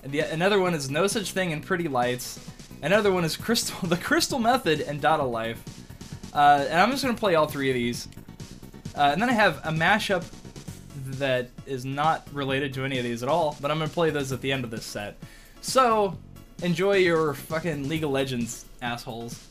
And 0.03 0.11
the, 0.11 0.21
another 0.21 0.59
one 0.59 0.73
is 0.73 0.89
No 0.89 1.05
Such 1.05 1.33
Thing 1.33 1.53
and 1.53 1.63
Pretty 1.63 1.87
Lights. 1.87 2.39
Another 2.81 3.11
one 3.11 3.23
is 3.23 3.37
Crystal, 3.37 3.77
the 3.87 3.97
Crystal 3.97 4.39
Method, 4.39 4.81
and 4.81 4.99
Dada 4.99 5.23
Life. 5.23 5.63
Uh, 6.33 6.65
and 6.67 6.79
I'm 6.79 6.89
just 6.89 7.03
gonna 7.03 7.15
play 7.15 7.35
all 7.35 7.45
three 7.45 7.69
of 7.69 7.75
these. 7.75 8.07
Uh, 8.95 9.11
and 9.13 9.21
then 9.21 9.29
I 9.29 9.33
have 9.33 9.57
a 9.63 9.71
mashup 9.71 10.23
that 11.19 11.49
is 11.67 11.85
not 11.85 12.27
related 12.33 12.73
to 12.75 12.85
any 12.85 12.97
of 12.97 13.03
these 13.03 13.21
at 13.21 13.29
all, 13.29 13.55
but 13.61 13.69
I'm 13.69 13.77
gonna 13.77 13.89
play 13.89 14.09
those 14.09 14.31
at 14.31 14.41
the 14.41 14.51
end 14.51 14.63
of 14.63 14.71
this 14.71 14.85
set. 14.85 15.17
So 15.61 16.17
enjoy 16.63 16.97
your 16.97 17.33
fucking 17.35 17.87
League 17.87 18.03
of 18.03 18.09
Legends, 18.09 18.65
assholes. 18.81 19.50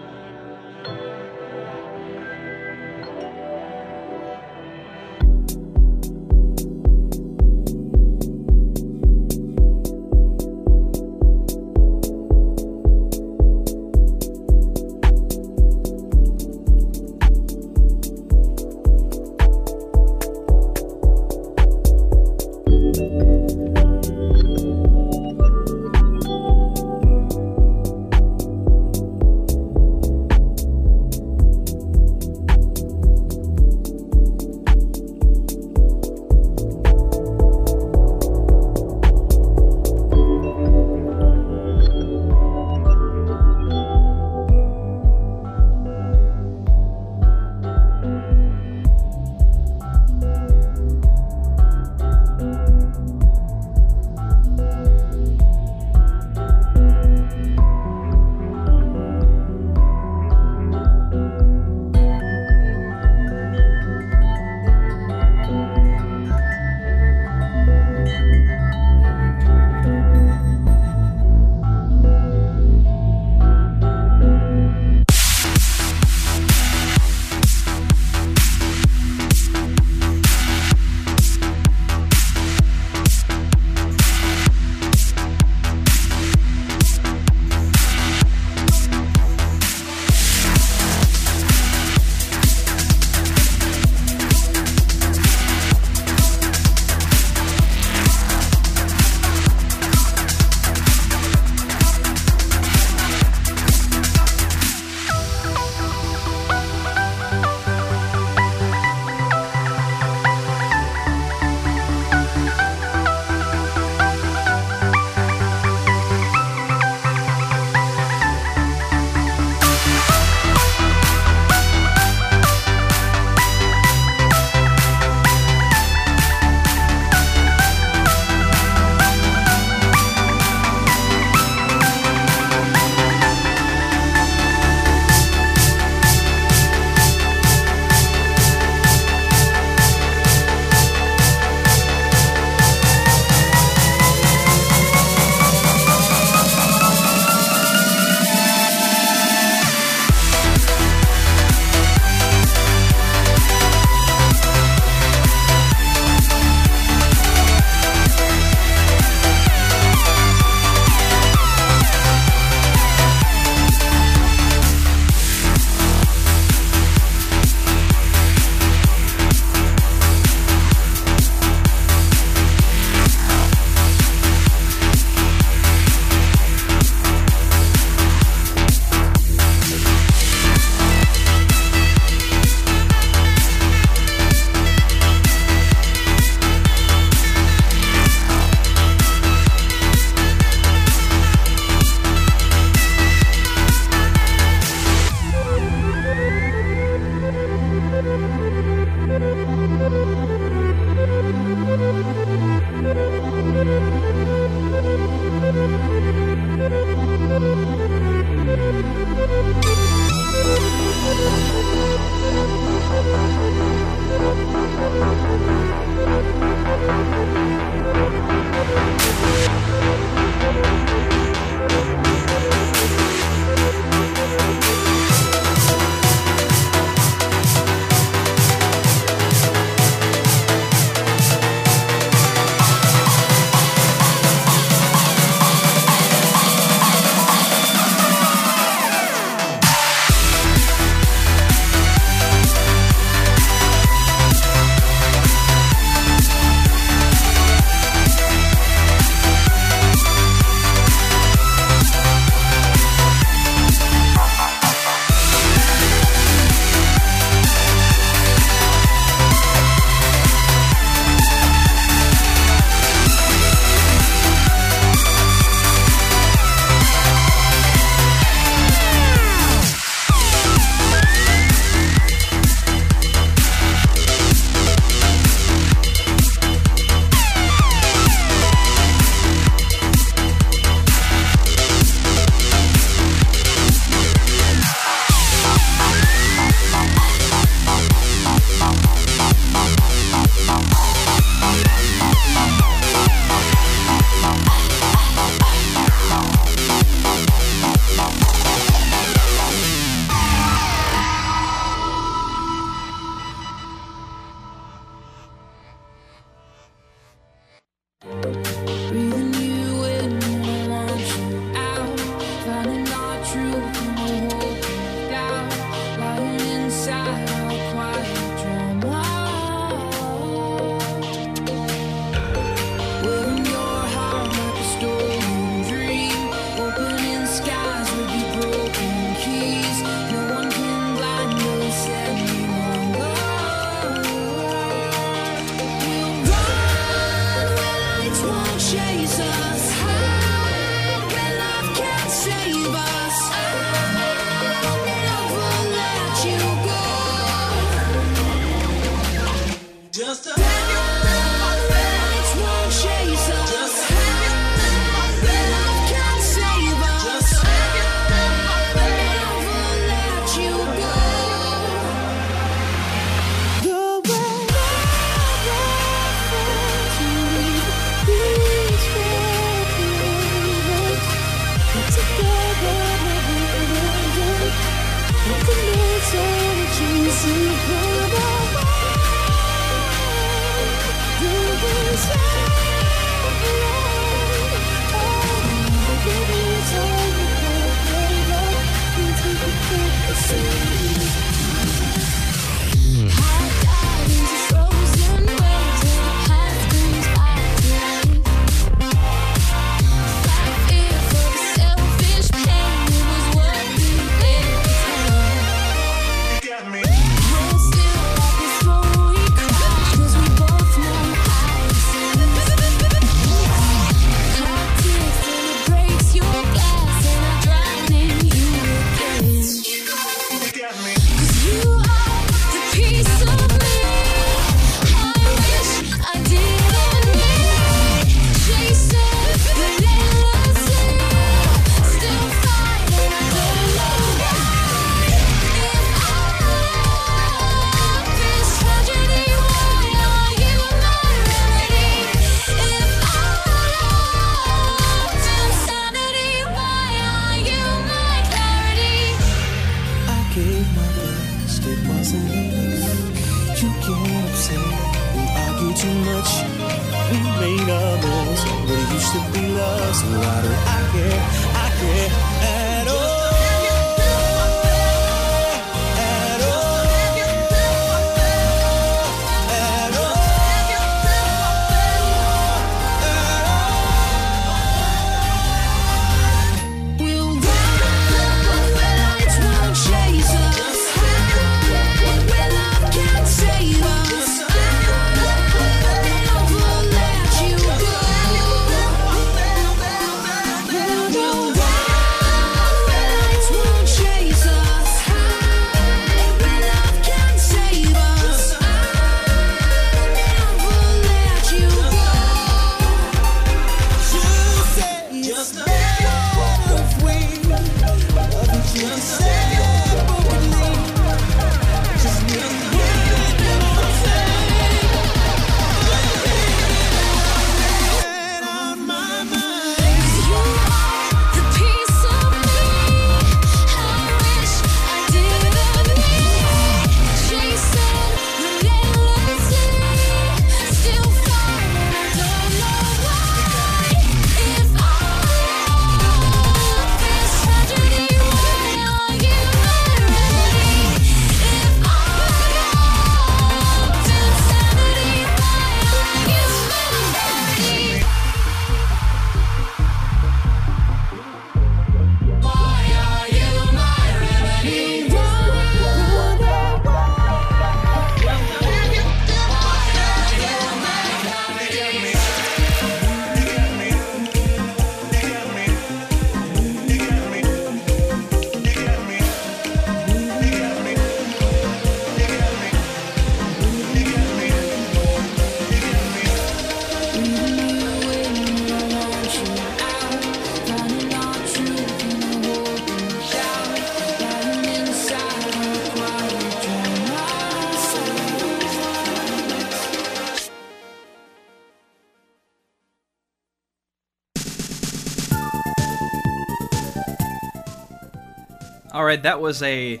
Right, 599.14 599.22
that 599.22 599.40
was 599.40 599.62
a 599.62 600.00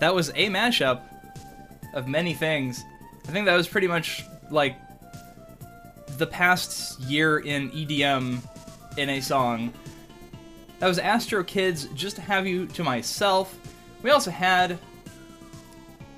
that 0.00 0.14
was 0.14 0.30
a 0.30 0.48
mashup 0.48 1.02
of 1.94 2.08
many 2.08 2.34
things. 2.34 2.82
I 3.28 3.32
think 3.32 3.46
that 3.46 3.54
was 3.54 3.68
pretty 3.68 3.86
much 3.86 4.24
like 4.50 4.76
the 6.18 6.26
past 6.26 7.00
year 7.00 7.38
in 7.38 7.70
EDM 7.70 8.42
in 8.96 9.10
a 9.10 9.20
song. 9.20 9.72
That 10.78 10.88
was 10.88 10.98
Astro 10.98 11.44
Kids, 11.44 11.86
Just 11.94 12.16
to 12.16 12.22
Have 12.22 12.46
You 12.46 12.66
to 12.68 12.82
Myself. 12.82 13.56
We 14.02 14.10
also 14.10 14.30
had 14.30 14.78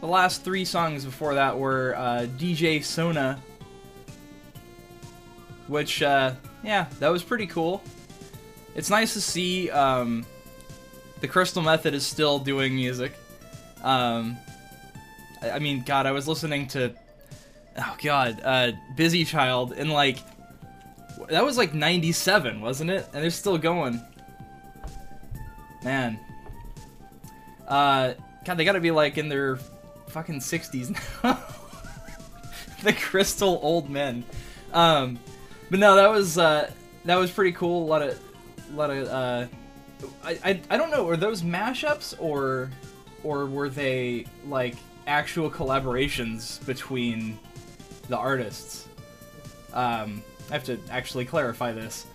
the 0.00 0.06
last 0.06 0.44
three 0.44 0.64
songs 0.64 1.04
before 1.04 1.34
that 1.34 1.58
were 1.58 1.94
uh, 1.96 2.26
DJ 2.38 2.82
Sona, 2.82 3.40
which, 5.66 6.02
uh, 6.02 6.32
yeah, 6.62 6.86
that 7.00 7.08
was 7.08 7.24
pretty 7.24 7.46
cool. 7.46 7.82
It's 8.76 8.88
nice 8.88 9.12
to 9.14 9.20
see 9.20 9.68
um, 9.70 10.24
the 11.22 11.28
Crystal 11.28 11.62
Method 11.62 11.94
is 11.94 12.04
still 12.04 12.40
doing 12.40 12.74
music. 12.74 13.12
Um, 13.82 14.36
I, 15.40 15.52
I 15.52 15.58
mean, 15.60 15.84
God, 15.84 16.04
I 16.04 16.10
was 16.10 16.26
listening 16.26 16.66
to, 16.68 16.92
oh 17.78 17.96
God, 18.02 18.40
uh, 18.44 18.72
Busy 18.96 19.24
Child, 19.24 19.72
and 19.72 19.90
like, 19.90 20.18
that 21.30 21.44
was 21.44 21.56
like 21.56 21.72
97, 21.72 22.60
wasn't 22.60 22.90
it? 22.90 23.06
And 23.14 23.22
they're 23.22 23.30
still 23.30 23.56
going. 23.56 24.02
Man. 25.84 26.18
Uh, 27.68 28.14
God, 28.44 28.56
they 28.56 28.64
gotta 28.64 28.80
be 28.80 28.90
like 28.90 29.16
in 29.16 29.28
their 29.28 29.56
fucking 30.08 30.40
60s 30.40 30.90
now. 31.22 31.38
the 32.82 32.92
Crystal 32.92 33.60
Old 33.62 33.88
Men. 33.88 34.24
Um, 34.72 35.20
but 35.70 35.78
no, 35.78 35.94
that 35.94 36.10
was, 36.10 36.36
uh, 36.36 36.68
that 37.04 37.16
was 37.16 37.30
pretty 37.30 37.52
cool. 37.52 37.84
A 37.84 37.86
lot 37.86 38.02
of, 38.02 38.18
a 38.72 38.76
lot 38.76 38.90
of, 38.90 39.06
uh, 39.06 39.46
I, 40.24 40.38
I, 40.44 40.60
I 40.70 40.76
don't 40.76 40.90
know, 40.90 41.04
were 41.04 41.16
those 41.16 41.42
mashups 41.42 42.14
or 42.18 42.70
or 43.22 43.46
were 43.46 43.68
they 43.68 44.26
like 44.48 44.76
actual 45.06 45.50
collaborations 45.50 46.64
between 46.66 47.38
the 48.08 48.16
artists? 48.16 48.88
Um, 49.72 50.22
I 50.50 50.54
have 50.54 50.64
to 50.64 50.78
actually 50.90 51.24
clarify 51.24 51.72
this. 51.72 52.06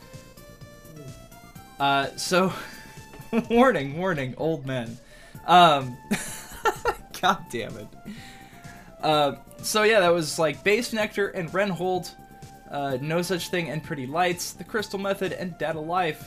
Uh, 1.80 2.08
so, 2.16 2.54
warning, 3.50 3.98
warning, 3.98 4.36
old 4.38 4.66
men. 4.66 4.98
Um, 5.46 5.98
God 7.22 7.46
damn 7.52 7.76
it. 7.78 7.88
Uh, 9.02 9.36
so 9.62 9.84
yeah, 9.84 10.00
that 10.00 10.14
was 10.14 10.40
like 10.40 10.64
Bassnectar 10.64 11.32
and 11.34 11.50
Renhold, 11.52 12.12
uh, 12.72 12.98
No 13.02 13.22
Such 13.22 13.50
Thing 13.50 13.70
and 13.70 13.84
Pretty 13.84 14.08
Lights, 14.08 14.54
The 14.54 14.64
Crystal 14.64 15.00
Method, 15.00 15.34
and 15.34 15.58
Dada 15.58 15.80
Life. 15.80 16.24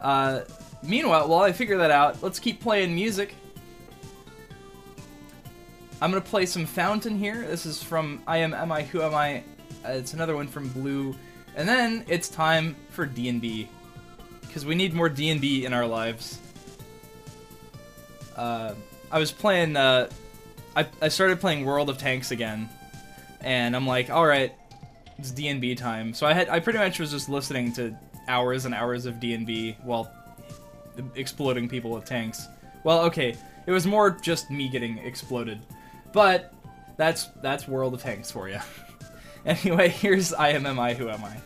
Uh, 0.00 0.40
meanwhile, 0.82 1.28
while 1.28 1.42
I 1.42 1.52
figure 1.52 1.78
that 1.78 1.90
out, 1.90 2.22
let's 2.22 2.38
keep 2.38 2.60
playing 2.60 2.94
music. 2.94 3.34
I'm 6.00 6.10
gonna 6.10 6.20
play 6.20 6.46
some 6.46 6.64
Fountain 6.64 7.18
here. 7.18 7.46
This 7.46 7.66
is 7.66 7.82
from 7.82 8.22
I 8.26 8.38
Am 8.38 8.54
Am 8.54 8.70
I 8.70 8.82
Who 8.82 9.02
Am 9.02 9.14
I? 9.14 9.38
Uh, 9.84 9.90
it's 9.90 10.12
another 10.12 10.36
one 10.36 10.46
from 10.46 10.68
Blue, 10.68 11.14
and 11.56 11.68
then 11.68 12.04
it's 12.08 12.28
time 12.28 12.76
for 12.90 13.04
D 13.04 13.28
and 13.28 13.40
B, 13.40 13.68
because 14.42 14.64
we 14.64 14.76
need 14.76 14.94
more 14.94 15.08
D 15.08 15.30
and 15.30 15.40
B 15.40 15.64
in 15.64 15.72
our 15.72 15.86
lives. 15.86 16.38
Uh, 18.36 18.74
I 19.10 19.18
was 19.18 19.32
playing. 19.32 19.76
Uh, 19.76 20.08
I 20.76 20.86
I 21.02 21.08
started 21.08 21.40
playing 21.40 21.64
World 21.64 21.90
of 21.90 21.98
Tanks 21.98 22.30
again, 22.30 22.68
and 23.40 23.74
I'm 23.74 23.86
like, 23.86 24.08
all 24.08 24.26
right, 24.26 24.52
it's 25.18 25.32
D 25.32 25.48
and 25.48 25.60
B 25.60 25.74
time. 25.74 26.14
So 26.14 26.28
I 26.28 26.32
had 26.32 26.48
I 26.48 26.60
pretty 26.60 26.78
much 26.78 27.00
was 27.00 27.10
just 27.10 27.28
listening 27.28 27.72
to 27.72 27.96
hours 28.28 28.64
and 28.64 28.74
hours 28.74 29.06
of 29.06 29.18
D 29.20 29.34
and 29.34 29.46
B 29.46 29.76
while 29.82 30.12
exploding 31.14 31.68
people 31.68 31.90
with 31.90 32.04
tanks. 32.04 32.48
Well, 32.84 33.00
okay, 33.06 33.36
it 33.66 33.70
was 33.70 33.86
more 33.86 34.10
just 34.10 34.50
me 34.50 34.68
getting 34.68 34.98
exploded, 34.98 35.60
but 36.12 36.52
that's 36.96 37.26
that's 37.42 37.66
World 37.66 37.94
of 37.94 38.02
Tanks 38.02 38.30
for 38.30 38.48
you. 38.48 38.58
anyway, 39.46 39.88
here's 39.88 40.32
I 40.32 40.50
am 40.50 40.66
am 40.66 40.78
I 40.78 40.94
who 40.94 41.08
am 41.08 41.24
I. 41.24 41.36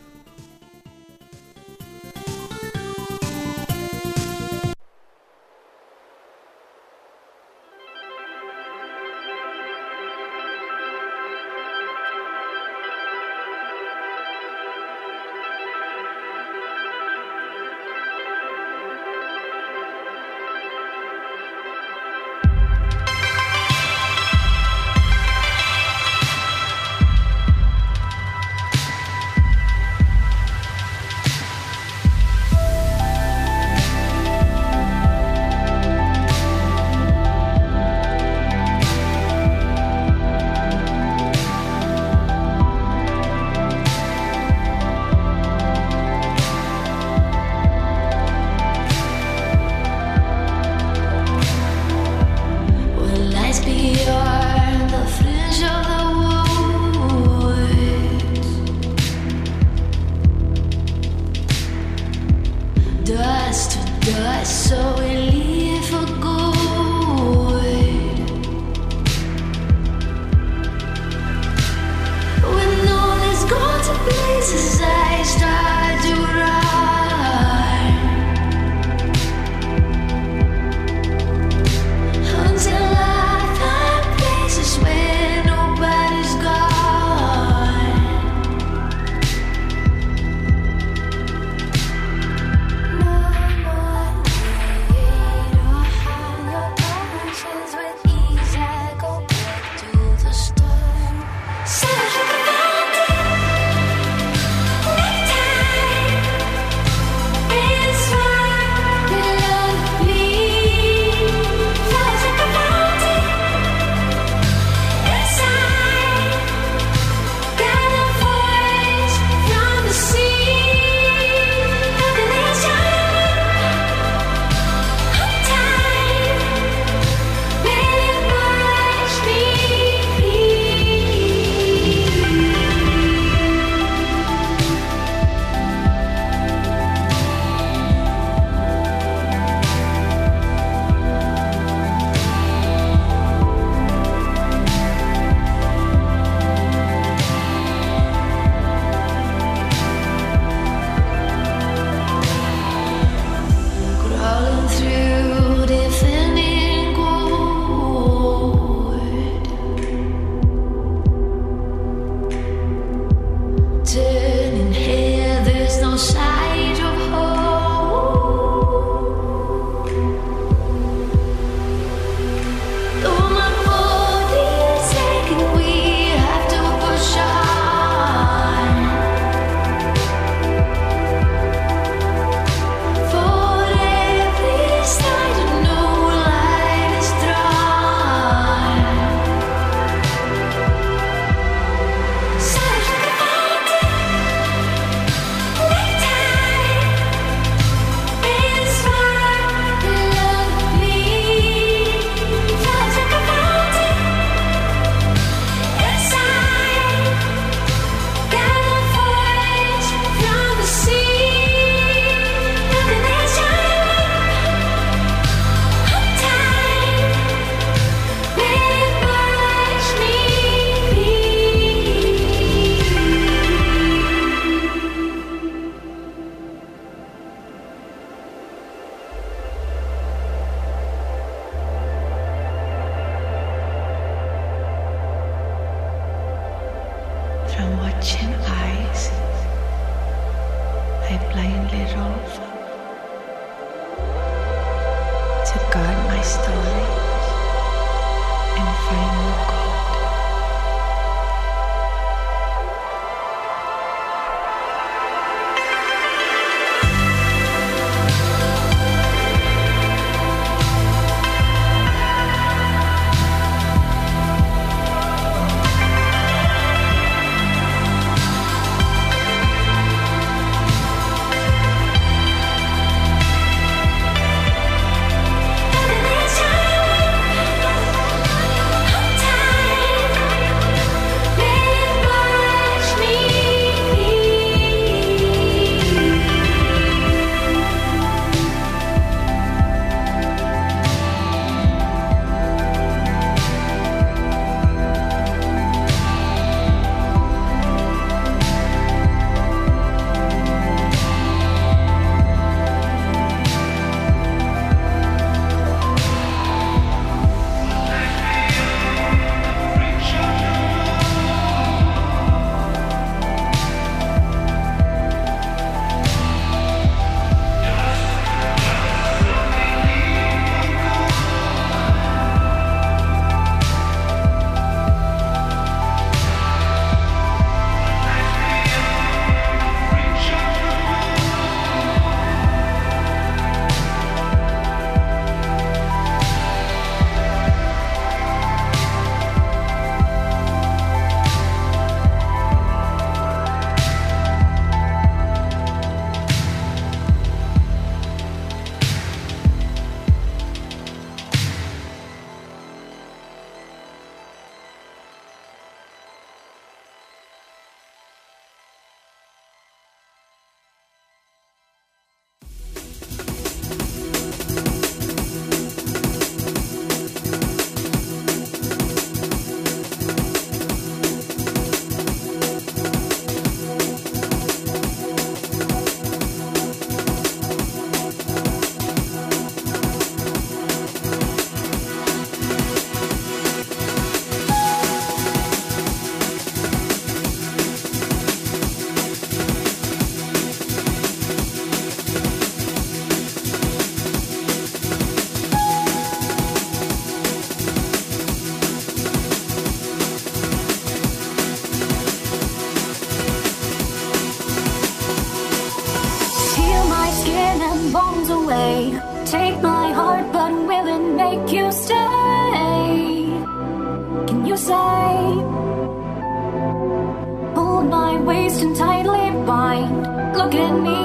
Look 420.52 420.60
at 420.60 420.82
me 420.82 420.98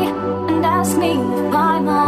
and 0.54 0.66
ask 0.66 0.98
me 0.98 1.12
I 1.56 2.07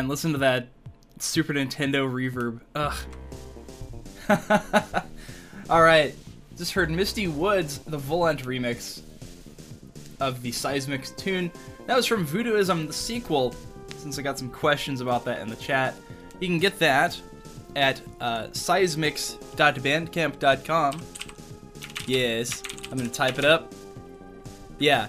man, 0.00 0.08
listen 0.08 0.32
to 0.32 0.38
that 0.38 0.66
Super 1.18 1.52
Nintendo 1.52 2.10
reverb. 2.10 2.60
Ugh. 2.74 2.96
All 5.70 5.82
right, 5.82 6.14
just 6.56 6.72
heard 6.72 6.90
Misty 6.90 7.28
Woods, 7.28 7.80
the 7.80 7.98
Volant 7.98 8.44
remix 8.44 9.02
of 10.18 10.40
the 10.40 10.52
Cysmix 10.52 11.14
tune. 11.16 11.52
That 11.86 11.96
was 11.96 12.06
from 12.06 12.26
Voodooism, 12.26 12.86
the 12.86 12.94
sequel. 12.94 13.54
Since 13.98 14.18
I 14.18 14.22
got 14.22 14.38
some 14.38 14.48
questions 14.48 15.02
about 15.02 15.26
that 15.26 15.40
in 15.40 15.48
the 15.48 15.56
chat, 15.56 15.94
you 16.40 16.48
can 16.48 16.58
get 16.58 16.78
that 16.78 17.20
at 17.76 18.00
uh, 18.20 18.44
cysmix.bandcamp.com. 18.52 21.02
Yes, 22.06 22.62
I'm 22.90 22.96
gonna 22.96 23.10
type 23.10 23.38
it 23.38 23.44
up. 23.44 23.74
Yeah, 24.78 25.08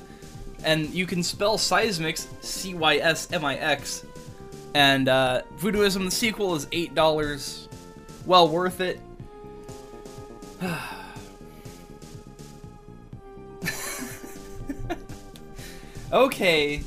and 0.65 0.89
you 0.89 1.05
can 1.05 1.23
spell 1.23 1.57
Cysmix 1.57 2.27
C 2.43 2.73
Y 2.73 2.97
S 2.97 3.31
M 3.31 3.45
I 3.45 3.55
X. 3.55 4.03
And 4.73 5.09
uh, 5.09 5.41
Voodooism, 5.57 6.05
the 6.05 6.11
sequel, 6.11 6.55
is 6.55 6.67
eight 6.71 6.95
dollars. 6.95 7.67
Well 8.25 8.47
worth 8.47 8.79
it. 8.79 8.99
okay. 16.13 16.81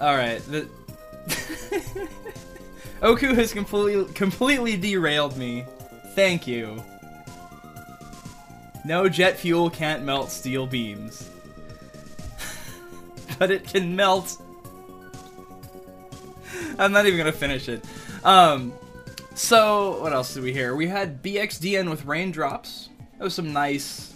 All 0.00 0.16
right. 0.16 0.40
The 0.46 0.68
Oku 3.02 3.34
has 3.34 3.52
completely 3.52 4.12
completely 4.14 4.76
derailed 4.76 5.36
me. 5.36 5.64
Thank 6.14 6.46
you. 6.46 6.82
No 8.84 9.08
jet 9.08 9.36
fuel 9.36 9.70
can't 9.70 10.04
melt 10.04 10.30
steel 10.30 10.66
beams. 10.66 11.30
but 13.38 13.50
it 13.50 13.64
can 13.64 13.94
melt. 13.94 14.40
I'm 16.78 16.92
not 16.92 17.06
even 17.06 17.18
gonna 17.18 17.32
finish 17.32 17.68
it. 17.68 17.84
Um, 18.24 18.72
so 19.34 20.00
what 20.00 20.12
else 20.12 20.34
did 20.34 20.42
we 20.42 20.52
hear? 20.52 20.74
We 20.76 20.86
had 20.86 21.22
BXDN 21.22 21.88
with 21.88 22.04
raindrops. 22.04 22.88
That 23.18 23.24
was 23.24 23.34
some 23.34 23.52
nice. 23.52 24.14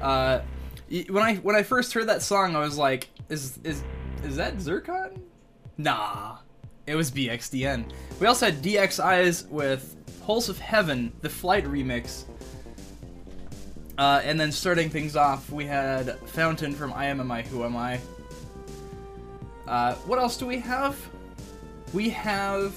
Uh, 0.00 0.40
when 1.08 1.22
I 1.22 1.36
when 1.36 1.56
I 1.56 1.62
first 1.62 1.92
heard 1.92 2.08
that 2.08 2.22
song, 2.22 2.56
I 2.56 2.60
was 2.60 2.78
like, 2.78 3.08
is 3.28 3.58
is 3.64 3.82
is 4.24 4.36
that 4.36 4.60
Zircon? 4.60 5.22
Nah, 5.76 6.38
it 6.86 6.94
was 6.94 7.10
BXDN. 7.10 7.92
We 8.20 8.26
also 8.26 8.46
had 8.46 8.62
DXIs 8.62 9.48
with 9.48 9.96
Pulse 10.24 10.48
of 10.48 10.58
Heaven, 10.58 11.12
the 11.20 11.28
Flight 11.28 11.64
remix. 11.64 12.24
Uh, 13.96 14.20
and 14.24 14.38
then 14.38 14.52
starting 14.52 14.88
things 14.88 15.16
off, 15.16 15.50
we 15.50 15.66
had 15.66 16.18
Fountain 16.28 16.72
from 16.72 16.92
I 16.92 17.06
Am 17.06 17.20
Am 17.20 17.30
I 17.30 17.42
Who 17.42 17.64
Am 17.64 17.76
I. 17.76 18.00
Uh, 19.66 19.94
what 20.06 20.18
else 20.18 20.36
do 20.36 20.46
we 20.46 20.58
have? 20.60 20.96
We 21.92 22.10
have. 22.10 22.74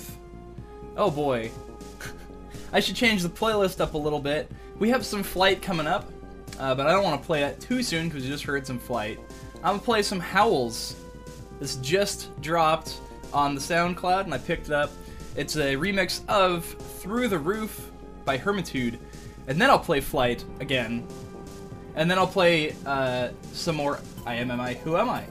Oh 0.97 1.11
boy. 1.11 1.51
I 2.73 2.79
should 2.79 2.95
change 2.95 3.23
the 3.23 3.29
playlist 3.29 3.81
up 3.81 3.93
a 3.93 3.97
little 3.97 4.19
bit. 4.19 4.51
We 4.79 4.89
have 4.89 5.05
some 5.05 5.23
Flight 5.23 5.61
coming 5.61 5.87
up, 5.87 6.11
uh, 6.59 6.73
but 6.75 6.87
I 6.87 6.91
don't 6.91 7.03
want 7.03 7.21
to 7.21 7.25
play 7.25 7.43
it 7.43 7.59
too 7.59 7.83
soon 7.83 8.07
because 8.07 8.23
you 8.23 8.31
just 8.31 8.43
heard 8.43 8.65
some 8.65 8.79
Flight. 8.79 9.19
I'm 9.57 9.73
gonna 9.73 9.79
play 9.79 10.01
some 10.01 10.19
Howls. 10.19 10.95
This 11.59 11.75
just 11.77 12.39
dropped 12.41 12.97
on 13.33 13.53
the 13.53 13.61
SoundCloud, 13.61 14.23
and 14.23 14.33
I 14.33 14.37
picked 14.37 14.67
it 14.67 14.73
up. 14.73 14.91
It's 15.35 15.55
a 15.55 15.75
remix 15.75 16.27
of 16.27 16.65
Through 16.65 17.27
the 17.27 17.39
Roof 17.39 17.91
by 18.25 18.37
Hermitude. 18.37 18.99
And 19.47 19.61
then 19.61 19.69
I'll 19.69 19.79
play 19.79 20.01
Flight 20.01 20.43
again. 20.59 21.07
And 21.95 22.09
then 22.09 22.17
I'll 22.17 22.27
play 22.27 22.75
uh, 22.85 23.29
some 23.53 23.75
more 23.75 23.99
I 24.25 24.35
Am 24.35 24.51
Am 24.51 24.61
I 24.61 24.75
Who 24.75 24.97
Am 24.97 25.09
I? 25.09 25.25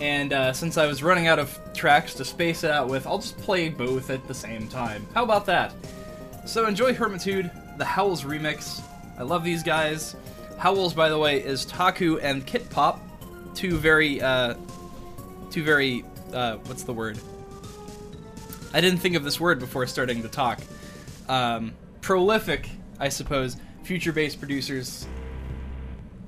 And 0.00 0.32
uh, 0.32 0.52
since 0.52 0.78
I 0.78 0.86
was 0.86 1.02
running 1.02 1.26
out 1.26 1.38
of 1.38 1.58
tracks 1.74 2.14
to 2.14 2.24
space 2.24 2.64
it 2.64 2.70
out 2.70 2.88
with, 2.88 3.06
I'll 3.06 3.18
just 3.18 3.38
play 3.38 3.68
both 3.68 4.10
at 4.10 4.26
the 4.26 4.34
same 4.34 4.66
time. 4.68 5.06
How 5.14 5.22
about 5.22 5.46
that? 5.46 5.72
So 6.44 6.66
enjoy 6.66 6.94
Hermitude, 6.94 7.50
the 7.78 7.84
Howls 7.84 8.24
remix. 8.24 8.82
I 9.18 9.22
love 9.22 9.44
these 9.44 9.62
guys. 9.62 10.16
Howls, 10.58 10.94
by 10.94 11.08
the 11.08 11.18
way, 11.18 11.42
is 11.42 11.64
Ta-ku 11.64 12.18
and 12.18 12.44
Kit 12.46 12.68
Pop, 12.70 13.00
two 13.54 13.76
very, 13.76 14.20
uh, 14.20 14.54
two 15.50 15.62
very, 15.62 16.04
uh, 16.32 16.56
what's 16.64 16.82
the 16.82 16.92
word? 16.92 17.18
I 18.74 18.80
didn't 18.80 19.00
think 19.00 19.16
of 19.16 19.22
this 19.22 19.38
word 19.38 19.60
before 19.60 19.86
starting 19.86 20.22
to 20.22 20.28
talk. 20.28 20.60
Um, 21.28 21.74
prolific, 22.00 22.68
I 22.98 23.08
suppose, 23.08 23.56
future 23.82 24.12
based 24.12 24.38
producers. 24.38 25.06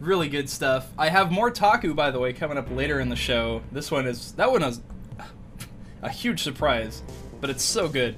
Really 0.00 0.28
good 0.28 0.50
stuff. 0.50 0.90
I 0.98 1.08
have 1.08 1.32
more 1.32 1.50
Ta-ku, 1.50 1.94
by 1.94 2.10
the 2.10 2.18
way, 2.18 2.32
coming 2.32 2.58
up 2.58 2.70
later 2.70 3.00
in 3.00 3.08
the 3.08 3.16
show. 3.16 3.62
This 3.72 3.90
one 3.90 4.06
is 4.06 4.32
that 4.32 4.50
one 4.50 4.62
is 4.62 4.80
a 6.02 6.10
huge 6.10 6.42
surprise, 6.42 7.02
but 7.40 7.48
it's 7.48 7.62
so 7.62 7.88
good. 7.88 8.16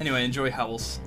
Anyway, 0.00 0.24
enjoy 0.24 0.50
Howls. 0.50 1.00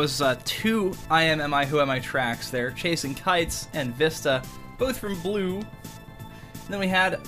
Was 0.00 0.22
uh, 0.22 0.34
two 0.46 0.94
I 1.10 1.24
Am 1.24 1.42
Am 1.42 1.52
I 1.52 1.66
Who 1.66 1.78
Am 1.78 1.90
I 1.90 1.98
tracks 1.98 2.48
there, 2.48 2.70
Chasing 2.70 3.14
Kites 3.14 3.68
and 3.74 3.94
Vista, 3.94 4.42
both 4.78 4.98
from 4.98 5.20
Blue. 5.20 5.60
then 6.70 6.80
we 6.80 6.88
had 6.88 7.20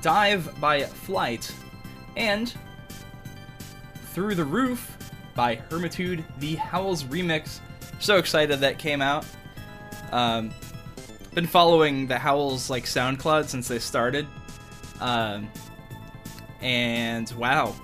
Dive 0.00 0.60
by 0.60 0.84
Flight 0.84 1.52
and 2.16 2.54
Through 4.12 4.36
the 4.36 4.44
Roof 4.44 4.96
by 5.34 5.56
Hermitude, 5.56 6.24
the 6.38 6.54
HWLS 6.54 7.02
remix. 7.06 7.58
So 7.98 8.18
excited 8.18 8.60
that 8.60 8.78
came 8.78 9.02
out. 9.02 9.26
Um, 10.12 10.52
been 11.34 11.48
following 11.48 12.06
the 12.06 12.14
HWLS 12.14 12.70
like 12.70 12.84
SoundCloud 12.84 13.48
since 13.48 13.66
they 13.66 13.80
started. 13.80 14.24
Um, 15.00 15.50
and 16.60 17.28
wow, 17.32 17.74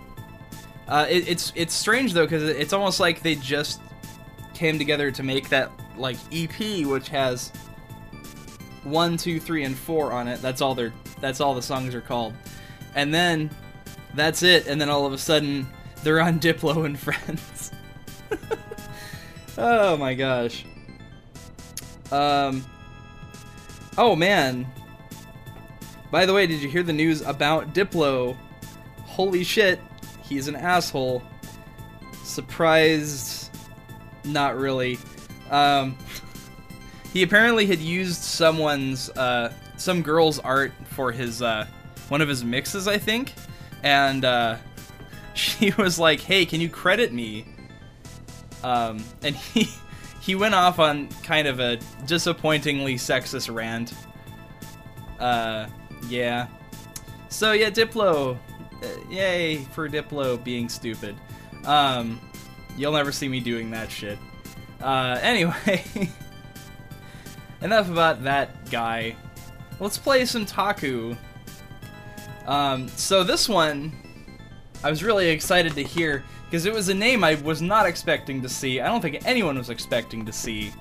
uh, 0.87 1.09
it, 1.11 1.29
it's 1.29 1.53
it's 1.57 1.75
strange 1.75 2.13
though 2.13 2.27
because 2.27 2.45
it's 2.45 2.73
almost 2.73 3.01
like 3.01 3.23
they 3.23 3.35
just 3.35 3.81
came 4.61 4.79
together 4.79 5.11
to 5.11 5.23
make 5.23 5.49
that 5.49 5.71
like 5.97 6.19
EP, 6.31 6.85
which 6.87 7.09
has 7.09 7.51
one, 8.85 9.17
two, 9.17 9.41
three, 9.41 9.65
and 9.65 9.75
four 9.75 10.13
on 10.13 10.29
it. 10.29 10.43
That's 10.43 10.61
all 10.61 10.75
they're 10.75 10.93
that's 11.19 11.41
all 11.41 11.55
the 11.55 11.63
songs 11.63 11.95
are 11.95 12.03
called, 12.03 12.35
and 12.95 13.13
then 13.13 13.51
that's 14.15 14.43
it. 14.43 14.67
And 14.67 14.79
then 14.79 14.91
all 14.91 15.07
of 15.07 15.15
a 15.15 15.19
sudden 15.19 15.67
they're 16.03 16.21
on 16.21 16.39
Diplo 16.39 16.85
and 16.85 16.99
Friends. 17.07 17.73
oh 19.59 19.97
my 19.97 20.13
gosh. 20.13 20.67
Um. 22.13 22.63
Oh 23.97 24.15
man. 24.15 24.67
By 26.11 26.27
the 26.27 26.35
way, 26.35 26.47
did 26.47 26.61
you 26.61 26.69
hear 26.69 26.83
the 26.83 26.93
news 26.93 27.23
about 27.23 27.73
Diplo? 27.73 28.37
Holy 29.05 29.43
shit, 29.43 29.81
he's 30.23 30.49
an 30.49 30.57
asshole. 30.57 31.23
Surprised, 32.25 33.40
not 34.25 34.57
really. 34.57 34.99
Um, 35.51 35.97
he 37.13 37.23
apparently 37.23 37.67
had 37.67 37.79
used 37.79 38.23
someone's, 38.23 39.11
uh, 39.11 39.53
some 39.77 40.03
girl's 40.03 40.39
art 40.39 40.73
for 40.91 41.11
his, 41.13 41.43
uh, 41.43 41.67
one 42.09 42.21
of 42.21 42.29
his 42.29 42.45
mixes, 42.45 42.87
I 42.87 42.99
think, 42.99 43.33
and 43.83 44.25
uh, 44.25 44.57
she 45.35 45.73
was 45.79 45.99
like, 45.99 46.21
"Hey, 46.21 46.45
can 46.45 46.61
you 46.61 46.69
credit 46.69 47.13
me?" 47.13 47.47
Um, 48.63 49.03
and 49.23 49.35
he 49.55 49.69
he 50.21 50.35
went 50.35 50.55
off 50.55 50.79
on 50.79 51.09
kind 51.23 51.49
of 51.49 51.61
a 51.61 51.79
disappointingly 52.07 52.97
sexist 52.97 53.53
rant. 53.53 53.95
Uh, 55.19 55.67
yeah. 56.09 56.47
So 57.29 57.53
yeah, 57.53 57.71
Diplo, 57.71 58.37
uh, 58.83 58.87
yay 59.09 59.59
for 59.73 59.89
Diplo 59.89 60.43
being 60.43 60.69
stupid. 60.69 61.17
Um, 61.65 62.21
you'll 62.81 62.93
never 62.93 63.13
see 63.13 63.29
me 63.29 63.41
doing 63.41 63.71
that 63.71 63.91
shit. 63.91 64.19
Uh, 64.81 65.19
anyway, 65.21 65.85
enough 67.63 67.91
about 67.91 68.25
that 68.25 68.71
guy. 68.71 69.15
Let's 69.79 69.99
play 69.99 70.25
some 70.25 70.47
Ta-ku. 70.47 71.17
Um, 72.47 72.89
so 72.89 73.23
this 73.23 73.49
one, 73.49 73.93
I 74.83 74.89
was 74.89 75.05
really 75.05 75.29
excited 75.29 75.75
to 75.75 75.83
hear 75.83 76.25
because 76.47 76.65
it 76.65 76.73
was 76.73 76.89
a 76.89 76.95
name 76.95 77.23
I 77.23 77.35
was 77.35 77.61
not 77.61 77.87
expecting 77.87 78.41
to 78.43 78.49
see. 78.49 78.81
I 78.81 78.89
don't 78.89 79.03
think 79.03 79.25
anyone 79.27 79.59
was 79.59 79.71
expecting 79.71 80.25
to 80.25 80.33
see. 80.33 80.73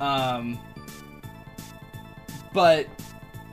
Um, 0.00 0.58
but 2.52 2.86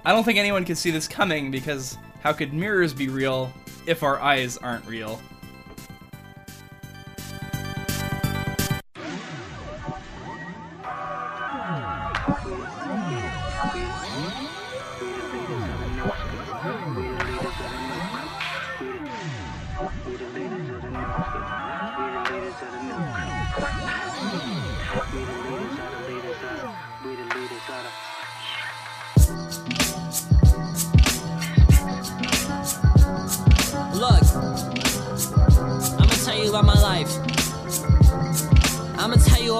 I 0.06 0.14
don't 0.14 0.24
think 0.24 0.40
anyone 0.40 0.64
could 0.64 0.78
see 0.78 0.92
this 0.92 1.08
coming 1.08 1.52
because 1.52 1.98
how 2.22 2.32
could 2.32 2.54
mirrors 2.54 2.94
be 2.94 3.10
real 3.10 3.52
if 3.86 4.02
our 4.02 4.20
eyes 4.22 4.58
aren't 4.58 4.86
real? 4.86 5.22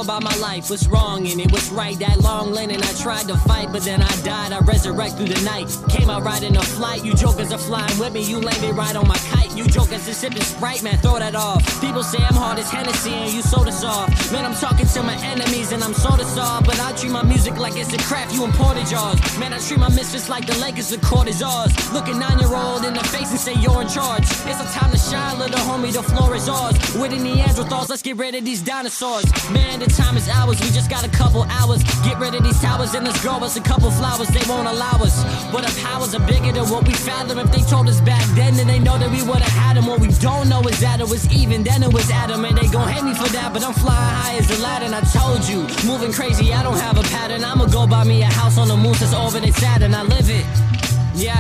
About 0.04 0.24
my 0.24 0.36
life, 0.38 0.70
what's 0.70 0.88
wrong 0.88 1.26
in 1.26 1.40
it, 1.40 1.52
what's 1.52 1.72
right. 1.72 1.98
That 2.00 2.20
long 2.20 2.52
lane, 2.52 2.72
and 2.72 2.84
I 2.84 2.94
tried 2.94 3.28
to 3.30 3.38
fight, 3.38 3.70
but 3.72 3.84
then 3.84 4.02
I 4.02 4.16
died. 4.22 4.52
I 4.52 4.60
resurrect 4.60 5.16
through 5.16 5.30
the 5.30 5.42
night. 5.44 5.66
Came 5.90 6.10
out 6.10 6.24
riding 6.24 6.56
a 6.58 6.62
flight. 6.62 7.06
You 7.06 7.14
jokers 7.14 7.52
are 7.52 7.58
flying 7.58 7.98
with 7.98 8.14
me. 8.14 8.22
You 8.22 8.40
landed 8.40 8.76
right 8.76 8.96
on 8.96 9.08
my 9.08 9.18
kite. 9.32 9.56
You 9.56 9.66
jokers 9.66 10.08
are 10.08 10.14
sipping 10.14 10.42
Sprite, 10.42 10.84
man. 10.84 10.98
Throw 10.98 11.20
that 11.20 11.36
off. 11.36 11.64
People 11.80 12.04
say 12.04 12.18
I'm 12.20 12.36
hard 12.36 12.60
as 12.60 12.70
Hennessy, 12.70 13.14
and 13.14 13.34
you 13.34 13.42
soda 13.42 13.72
soft. 13.72 14.32
Man, 14.32 14.46
I'm 14.46 14.56
talking 14.56 14.88
to 14.88 15.04
my 15.04 15.18
enemies, 15.24 15.72
and 15.72 15.84
I'm 15.84 15.94
soda 15.94 16.26
soft. 16.26 16.66
But 16.66 16.80
I 16.82 16.92
treat 16.94 17.12
my 17.12 17.24
music 17.24 17.58
like 17.58 17.76
it's 17.78 17.94
a 17.94 17.98
craft. 18.00 18.34
you 18.34 18.44
imported 18.44 18.92
yours. 18.92 19.18
Man, 19.40 19.54
I 19.54 19.60
treat 19.60 19.80
my 19.80 19.90
mistress 19.90 20.28
like 20.30 20.46
the 20.46 20.58
Lakers 20.58 20.92
is 20.92 21.42
ours. 21.42 21.72
Look 21.94 22.08
a 22.08 22.14
nine 22.14 22.40
year 22.40 22.54
old 22.54 22.84
in 22.84 22.94
the 22.94 23.04
face 23.14 23.32
and 23.32 23.40
say 23.40 23.54
you're 23.56 23.82
in 23.82 23.88
charge. 23.88 24.24
It's 24.24 24.60
a 24.60 24.70
time 24.78 24.92
to 24.92 24.98
shine, 24.98 25.40
little 25.40 25.60
homie. 25.60 25.94
The 25.94 26.04
floor 26.04 26.36
is 26.36 26.50
ours. 26.50 26.76
With 26.96 27.12
the 27.12 27.18
Neanderthals, 27.18 27.90
let's 27.90 28.02
get 28.02 28.18
rid 28.18 28.36
of 28.36 28.44
these 28.46 28.62
dinosaurs. 28.62 29.26
Man, 29.52 29.82
time 29.96 30.18
is 30.18 30.28
ours. 30.30 30.60
We 30.62 30.70
just 30.70 30.90
got 30.90 31.06
a 31.06 31.10
couple 31.10 31.44
hours. 31.44 31.84
Get 32.04 32.20
rid 32.20 32.34
of 32.36 32.44
these 32.44 32.60
towers 32.62 32.94
and 32.94 33.06
let's 33.06 33.22
grow 33.22 33.38
us 33.38 33.56
a 33.58 33.62
couple 33.62 33.92
flowers. 33.92 34.28
They 34.30 34.44
won't 34.50 34.68
allow 34.68 34.98
us. 35.02 35.24
But 35.52 35.66
our 35.66 35.76
powers 35.84 36.16
are 36.16 36.26
bigger 36.26 36.52
than 36.52 36.70
what 36.70 36.88
we 36.88 36.94
fathom. 36.94 37.38
If 37.40 37.52
they 37.52 37.62
told 37.62 37.88
us 37.88 38.02
back 38.02 38.26
then, 38.36 38.56
then 38.56 38.68
they 38.68 38.80
know 38.80 38.98
that 38.98 39.12
we 39.12 39.22
would've 39.24 39.56
had 39.64 39.78
them. 39.78 39.86
What 39.86 40.00
we 40.00 40.10
don't 40.20 40.50
know 40.50 40.62
is 40.62 40.80
that 40.80 41.00
it 41.00 41.08
was 41.08 41.32
even, 41.32 41.64
then 41.64 41.84
it 41.84 41.94
was 41.94 42.10
Adam. 42.10 42.46
And 42.46 42.58
they 42.58 42.68
gon' 42.68 42.88
hate 42.88 43.04
me 43.04 43.14
for 43.14 43.30
that, 43.34 43.54
but 43.54 43.64
I'm 43.64 43.74
flying 43.74 44.16
high 44.22 44.38
as 44.38 44.50
a 44.50 44.64
Aladdin. 44.64 44.94
I 44.94 45.02
told 45.02 45.48
you, 45.48 45.68
moving 45.86 46.14
crazy, 46.14 46.54
I 46.54 46.64
don't 46.64 46.80
have 46.80 46.98
a 46.98 47.04
pattern. 47.04 47.44
I'ma 47.44 47.66
go 47.66 47.86
buy 47.86 48.04
me 48.04 48.22
a 48.22 48.26
house 48.26 48.58
on 48.58 48.68
the 48.68 48.78
moon 48.78 48.94
that's 48.94 49.14
orbiting 49.14 49.54
Saturn. 49.54 49.94
I 49.94 50.04
live 50.04 50.30
it. 50.30 50.46
Yeah, 51.16 51.36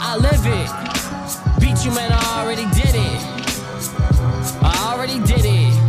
I 0.00 0.16
live 0.16 0.44
it. 0.46 1.60
Beat 1.60 1.84
you, 1.84 1.90
man, 1.92 2.12
I 2.12 2.40
already 2.40 2.66
did 2.70 2.94
it. 2.94 3.20
I 4.62 4.94
already 4.94 5.18
did 5.20 5.44
it. 5.44 5.81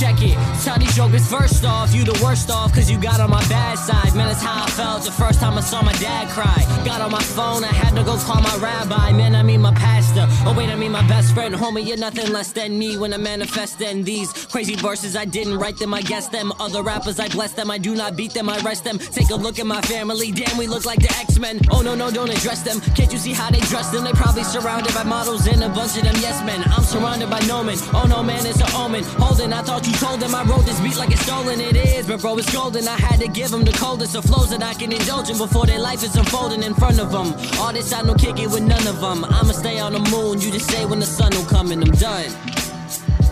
Check 0.00 0.22
it. 0.22 0.36
Tell 0.64 0.78
these 0.78 0.94
jokers 0.96 1.30
first 1.30 1.64
off, 1.64 1.94
you 1.94 2.04
the 2.04 2.18
worst 2.22 2.50
off, 2.50 2.74
cause 2.74 2.90
you 2.90 2.98
got 2.98 3.20
on 3.20 3.30
my 3.30 3.46
bad 3.48 3.78
side. 3.78 4.14
Man, 4.14 4.28
that's 4.28 4.42
how 4.42 4.64
I 4.64 4.70
felt 4.70 5.04
the 5.04 5.12
first 5.12 5.40
time 5.40 5.56
I 5.56 5.60
saw 5.60 5.82
my 5.82 5.92
dad 5.94 6.28
cry. 6.30 6.64
Got 6.84 7.00
on 7.00 7.12
my 7.12 7.22
phone, 7.22 7.62
I 7.62 7.68
had 7.68 7.94
to 7.96 8.02
go 8.02 8.16
call 8.18 8.40
my 8.42 8.56
rabbi. 8.56 9.12
Man, 9.12 9.34
I 9.36 9.42
mean 9.42 9.60
my 9.60 9.72
pastor. 9.74 10.26
Oh, 10.46 10.54
wait, 10.56 10.68
I 10.68 10.74
mean 10.74 10.92
my 10.92 11.06
best 11.06 11.32
friend. 11.32 11.54
Homie, 11.54 11.86
you're 11.86 11.96
nothing 11.96 12.32
less 12.32 12.52
than 12.52 12.76
me 12.76 12.96
when 12.96 13.14
I 13.14 13.18
manifest 13.18 13.80
in 13.80 14.02
these 14.02 14.32
crazy 14.46 14.74
verses. 14.74 15.16
I 15.16 15.24
didn't 15.24 15.58
write 15.58 15.78
them, 15.78 15.94
I 15.94 16.02
guess 16.02 16.28
them. 16.28 16.52
Other 16.58 16.82
rappers, 16.82 17.20
I 17.20 17.28
bless 17.28 17.52
them. 17.52 17.70
I 17.70 17.78
do 17.78 17.94
not 17.94 18.16
beat 18.16 18.32
them, 18.32 18.48
I 18.48 18.58
rest 18.60 18.82
them. 18.84 18.98
Take 18.98 19.30
a 19.30 19.36
look 19.36 19.58
at 19.58 19.66
my 19.66 19.80
family. 19.82 20.32
Damn, 20.32 20.58
we 20.58 20.66
look 20.66 20.84
like 20.84 21.00
the 21.00 21.12
X 21.18 21.38
Men. 21.38 21.60
Oh, 21.70 21.82
no, 21.82 21.94
no, 21.94 22.10
don't 22.10 22.30
address 22.30 22.62
them. 22.62 22.80
Can't 22.96 23.12
you 23.12 23.18
see 23.18 23.32
how 23.32 23.50
they 23.50 23.60
dress 23.60 23.90
them? 23.90 24.04
They 24.04 24.12
probably 24.12 24.44
surrounded 24.44 24.92
by 24.92 25.04
models 25.04 25.46
and 25.46 25.62
a 25.62 25.68
bunch 25.68 25.96
of 25.96 26.02
them 26.02 26.16
yes 26.18 26.44
men. 26.44 26.62
I'm 26.66 26.82
surrounded 26.82 27.30
by 27.30 27.40
no 27.40 27.62
men. 27.62 27.78
Oh, 27.92 28.06
no, 28.08 28.22
man, 28.22 28.44
it's 28.44 28.60
an 28.60 28.72
omen. 28.74 29.04
Holden, 29.04 29.52
I 29.52 29.62
thought 29.62 29.83
you 29.86 29.92
told 29.94 30.20
them 30.20 30.34
I 30.34 30.42
wrote 30.44 30.64
this 30.66 30.80
beat 30.80 30.96
like 30.96 31.10
it's 31.10 31.22
stolen. 31.22 31.60
It 31.60 31.76
is, 31.76 32.06
but 32.06 32.20
bro, 32.20 32.36
it's 32.38 32.52
golden. 32.52 32.88
I 32.88 32.96
had 32.96 33.20
to 33.20 33.28
give 33.28 33.50
them 33.50 33.64
the 33.64 33.72
coldest 33.72 34.14
of 34.14 34.24
flows 34.24 34.50
that 34.50 34.62
I 34.62 34.74
can 34.74 34.92
indulge 34.92 35.30
in 35.30 35.38
before 35.38 35.66
their 35.66 35.78
life 35.78 36.02
is 36.02 36.16
unfolding 36.16 36.62
in 36.62 36.74
front 36.74 36.98
of 37.00 37.10
them. 37.12 37.34
All 37.58 37.72
this 37.72 37.92
I 37.92 38.02
don't 38.02 38.18
kick 38.18 38.38
it 38.38 38.50
with 38.50 38.62
none 38.62 38.86
of 38.86 39.00
them. 39.00 39.24
I'ma 39.24 39.52
stay 39.52 39.78
on 39.78 39.92
the 39.92 40.00
moon. 40.10 40.40
You 40.40 40.50
just 40.50 40.70
say 40.70 40.84
when 40.84 41.00
the 41.00 41.06
sun 41.06 41.30
will 41.36 41.46
come 41.46 41.70
and 41.70 41.82
I'm 41.82 41.92
done. 41.92 42.30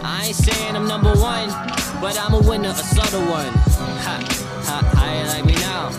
I 0.05 0.27
ain't 0.27 0.37
saying 0.37 0.77
I'm 0.77 0.87
number 0.87 1.13
one, 1.15 1.49
but 2.01 2.19
I'm 2.21 2.35
a 2.35 2.41
winner, 2.49 2.71
a 2.71 2.75
subtle 2.75 3.21
one. 3.23 3.53
Ha, 4.07 4.17
ha, 4.67 4.77
how 4.97 5.19
you 5.19 5.27
like 5.29 5.45
me 5.45 5.55
now? 5.55 5.91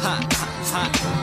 Ha, 0.00 0.26
ha, 0.30 0.90
ha. 0.92 1.19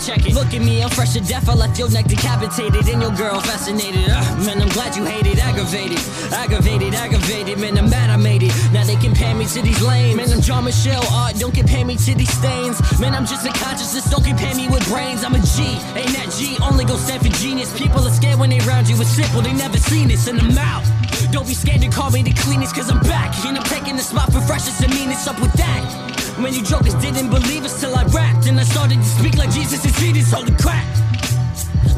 Check 0.00 0.26
it. 0.26 0.34
Look 0.34 0.54
at 0.54 0.62
me, 0.62 0.82
I'm 0.82 0.90
fresh 0.90 1.12
to 1.14 1.20
death. 1.20 1.48
I 1.48 1.54
left 1.54 1.78
your 1.78 1.90
neck 1.90 2.06
decapitated 2.06 2.88
and 2.88 3.02
your 3.02 3.10
girl 3.12 3.40
fascinated. 3.40 4.08
Ugh, 4.08 4.46
man, 4.46 4.62
I'm 4.62 4.68
glad 4.68 4.96
you 4.96 5.04
hate 5.04 5.26
it. 5.26 5.38
Aggravated, 5.38 5.98
aggravated, 6.32 6.94
aggravated. 6.94 7.58
Man, 7.58 7.76
I'm 7.76 7.90
mad 7.90 8.10
I 8.10 8.16
made 8.16 8.42
it. 8.42 8.52
Now 8.72 8.84
they 8.84 8.96
compare 8.96 9.34
me 9.34 9.44
to 9.46 9.60
these 9.60 9.82
lanes. 9.82 10.16
Man, 10.16 10.30
I'm 10.32 10.40
John 10.40 10.64
Michelle 10.64 11.04
art. 11.12 11.34
Don't 11.36 11.54
compare 11.54 11.84
me 11.84 11.96
to 11.96 12.14
these 12.14 12.32
stains. 12.32 12.78
Man, 13.00 13.14
I'm 13.14 13.26
just 13.26 13.44
a 13.44 13.52
consciousness. 13.52 14.08
Don't 14.08 14.24
compare 14.24 14.54
me 14.54 14.68
with 14.68 14.86
brains. 14.88 15.24
I'm 15.24 15.34
a 15.34 15.40
G. 15.40 15.62
Ain't 15.98 16.14
that 16.14 16.30
G? 16.38 16.56
Only 16.62 16.84
go 16.84 16.96
stand 16.96 17.22
for 17.26 17.32
genius. 17.42 17.76
People 17.76 18.00
are 18.06 18.14
scared 18.14 18.38
when 18.38 18.50
they 18.50 18.60
round 18.60 18.88
you. 18.88 19.00
It's 19.00 19.10
simple. 19.10 19.42
They 19.42 19.52
never 19.52 19.78
seen 19.78 20.08
this 20.08 20.28
in 20.28 20.36
the 20.36 20.48
mouth. 20.54 20.86
Don't 21.32 21.46
be 21.46 21.54
scared 21.54 21.82
to 21.82 21.88
call 21.88 22.10
me 22.10 22.22
the 22.22 22.32
cleanest, 22.32 22.74
cause 22.74 22.88
I'm 22.90 23.00
back. 23.00 23.34
And 23.44 23.58
I'm 23.58 23.64
taking 23.64 23.96
the 23.96 24.02
spot 24.02 24.32
for 24.32 24.40
freshest 24.40 24.80
and 24.82 24.94
meanest 24.94 25.28
up 25.28 25.40
with 25.40 25.52
that. 25.54 26.17
Man, 26.40 26.54
you 26.54 26.62
jokers 26.62 26.94
didn't 26.94 27.30
believe 27.30 27.64
us 27.64 27.80
till 27.80 27.94
I 27.94 28.04
rapped. 28.04 28.46
And 28.46 28.60
I 28.60 28.62
started 28.62 28.98
to 28.98 29.04
speak 29.04 29.36
like 29.36 29.50
Jesus 29.50 29.84
and 29.84 29.94
fetus. 29.96 30.30
Holy 30.32 30.54
crap. 30.56 30.86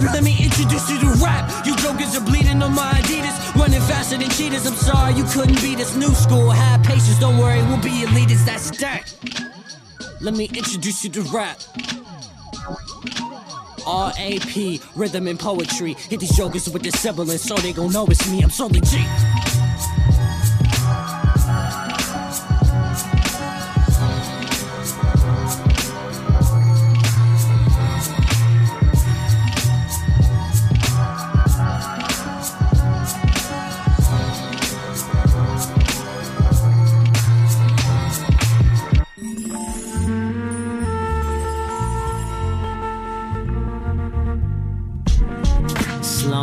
Let 0.00 0.24
me 0.24 0.34
introduce 0.42 0.90
you 0.90 0.98
to 1.00 1.10
rap. 1.22 1.66
You 1.66 1.76
jokers 1.76 2.16
are 2.16 2.24
bleeding 2.24 2.62
on 2.62 2.74
my 2.74 2.90
Adidas. 2.92 3.54
Running 3.54 3.80
faster 3.82 4.16
than 4.16 4.30
cheaters. 4.30 4.66
I'm 4.66 4.74
sorry 4.74 5.12
you 5.12 5.24
couldn't 5.24 5.60
beat 5.60 5.78
us. 5.78 5.94
New 5.94 6.08
school, 6.14 6.50
have 6.50 6.82
patience. 6.82 7.18
Don't 7.18 7.36
worry, 7.36 7.62
we'll 7.64 7.82
be 7.82 8.06
leaders. 8.06 8.42
That's 8.46 8.70
that. 8.78 9.14
Let 10.22 10.34
me 10.34 10.46
introduce 10.46 11.04
you 11.04 11.10
to 11.10 11.22
rap. 11.22 11.60
R.A.P. 13.86 14.80
Rhythm 14.94 15.26
and 15.26 15.38
poetry. 15.38 15.94
Hit 15.94 16.20
these 16.20 16.36
jokers 16.36 16.68
with 16.70 16.82
the 16.82 16.92
sibilance 16.92 17.42
so 17.42 17.56
they 17.56 17.72
gon' 17.72 17.92
know 17.92 18.06
it's 18.06 18.30
me. 18.30 18.42
I'm 18.42 18.50
solely 18.50 18.80
G. 18.80 19.04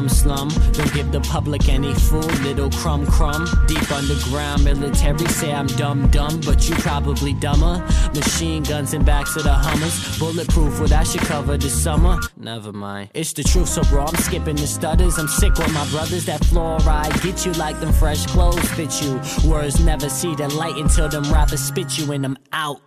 Slum, 0.10 0.50
slum, 0.50 0.72
don't 0.74 0.94
give 0.94 1.12
the 1.12 1.22
public 1.22 1.70
any 1.70 1.94
food. 1.94 2.40
Little 2.40 2.70
crumb, 2.70 3.06
crumb. 3.06 3.46
Deep 3.68 3.92
underground 3.92 4.64
military 4.64 5.26
say 5.28 5.54
I'm 5.54 5.68
dumb, 5.68 6.08
dumb, 6.08 6.40
but 6.46 6.68
you 6.70 6.76
probably 6.76 7.34
dumber. 7.34 7.86
Machine 8.14 8.64
guns 8.64 8.94
and 8.94 9.06
backs 9.06 9.36
of 9.36 9.44
the 9.44 9.54
Hummers. 9.54 10.18
Bulletproof, 10.20 10.80
what 10.80 10.92
I 10.92 11.04
should 11.04 11.22
cover 11.22 11.58
this 11.58 11.84
summer. 11.84 12.20
Never 12.38 12.72
mind. 12.72 13.10
It's 13.14 13.34
the 13.34 13.44
truth, 13.44 13.70
so 13.70 13.84
bro, 13.84 14.06
I'm 14.06 14.16
skipping 14.16 14.56
the 14.56 14.68
stutters. 14.68 15.18
I'm 15.18 15.28
sick 15.28 15.54
with 15.56 15.74
my 15.74 15.88
brothers. 15.90 16.26
That 16.26 16.42
fluoride 16.42 17.22
get 17.22 17.46
you 17.46 17.52
like 17.54 17.80
them 17.80 17.94
fresh 17.94 18.26
clothes 18.28 18.70
fit 18.72 19.02
you. 19.02 19.20
Words 19.50 19.84
never 19.84 20.10
see 20.10 20.36
the 20.36 20.48
light 20.50 20.78
until 20.78 21.10
them 21.10 21.24
rappers 21.32 21.62
spit 21.62 21.98
you 21.98 22.12
and 22.12 22.26
I'm 22.26 22.38
out. 22.54 22.87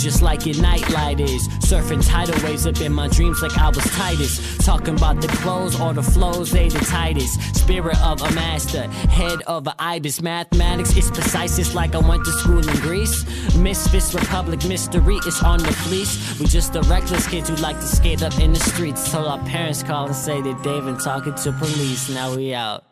Just 0.00 0.22
like 0.22 0.46
your 0.46 0.56
nightlight 0.62 1.20
is. 1.20 1.46
Surfing 1.58 2.04
tidal 2.06 2.34
waves 2.42 2.66
up 2.66 2.80
in 2.80 2.90
my 2.92 3.06
dreams 3.08 3.42
like 3.42 3.56
I 3.58 3.68
was 3.68 3.84
Titus. 3.96 4.56
Talking 4.64 4.96
about 4.96 5.20
the 5.20 5.28
clothes 5.28 5.78
or 5.78 5.92
the 5.92 6.02
flows, 6.02 6.50
they 6.50 6.70
the 6.70 6.78
tightest. 6.78 7.54
Spirit 7.54 8.00
of 8.02 8.22
a 8.22 8.30
master, 8.32 8.88
head 9.10 9.42
of 9.46 9.66
a 9.66 9.74
ibis. 9.78 10.22
Mathematics 10.22 10.96
is 10.96 11.10
precise, 11.10 11.58
it's 11.58 11.74
like 11.74 11.94
I 11.94 11.98
went 11.98 12.24
to 12.24 12.32
school 12.32 12.66
in 12.66 12.76
Greece. 12.76 13.24
Misfits 13.56 14.14
Republic 14.14 14.64
mystery 14.66 15.16
is 15.26 15.42
on 15.42 15.58
the 15.58 15.72
fleece. 15.72 16.40
We 16.40 16.46
just 16.46 16.72
the 16.72 16.82
reckless 16.82 17.26
kids 17.26 17.50
who 17.50 17.56
like 17.56 17.76
to 17.76 17.86
skate 17.86 18.22
up 18.22 18.38
in 18.38 18.54
the 18.54 18.60
streets. 18.60 19.10
Till 19.10 19.28
our 19.28 19.38
parents 19.40 19.82
call 19.82 20.06
and 20.06 20.16
say 20.16 20.40
that 20.40 20.62
they've 20.62 20.84
been 20.84 20.98
talking 20.98 21.34
to 21.34 21.52
police. 21.52 22.08
Now 22.08 22.34
we 22.34 22.54
out. 22.54 22.84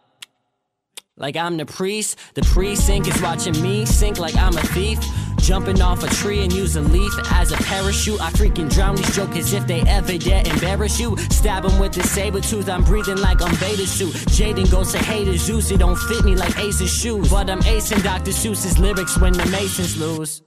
Like 1.16 1.36
I'm 1.36 1.56
the 1.56 1.66
priest, 1.66 2.16
the 2.34 2.42
precinct 2.42 3.08
is 3.08 3.20
watching 3.20 3.60
me 3.60 3.84
sink 3.84 4.18
like 4.18 4.36
I'm 4.36 4.56
a 4.56 4.62
thief. 4.62 5.00
Jumping 5.48 5.80
off 5.80 6.02
a 6.02 6.08
tree 6.08 6.42
and 6.44 6.52
use 6.52 6.76
a 6.76 6.82
leaf 6.82 7.10
as 7.32 7.52
a 7.52 7.56
parachute. 7.56 8.20
I 8.20 8.30
freaking 8.32 8.70
drown 8.70 8.96
these 8.96 9.16
jokers 9.16 9.54
if 9.54 9.66
they 9.66 9.80
ever 9.80 10.18
dare 10.18 10.42
embarrass 10.44 11.00
you. 11.00 11.16
Stab 11.30 11.62
them 11.62 11.80
with 11.80 11.94
the 11.94 12.02
saber 12.02 12.42
tooth, 12.42 12.68
I'm 12.68 12.84
breathing 12.84 13.16
like 13.16 13.40
I'm 13.40 13.58
beta 13.58 13.86
suit. 13.86 14.12
Jaden 14.36 14.70
goes 14.70 14.92
to 14.92 14.98
haters, 14.98 15.48
it 15.48 15.78
don't 15.78 15.96
fit 15.96 16.22
me 16.26 16.36
like 16.36 16.58
Ace's 16.58 16.92
shoes. 16.92 17.30
But 17.30 17.48
I'm 17.48 17.60
acing 17.60 18.02
Dr. 18.02 18.32
Seuss's 18.32 18.78
lyrics 18.78 19.18
when 19.18 19.32
the 19.32 19.46
Masons 19.46 19.98
lose. 19.98 20.42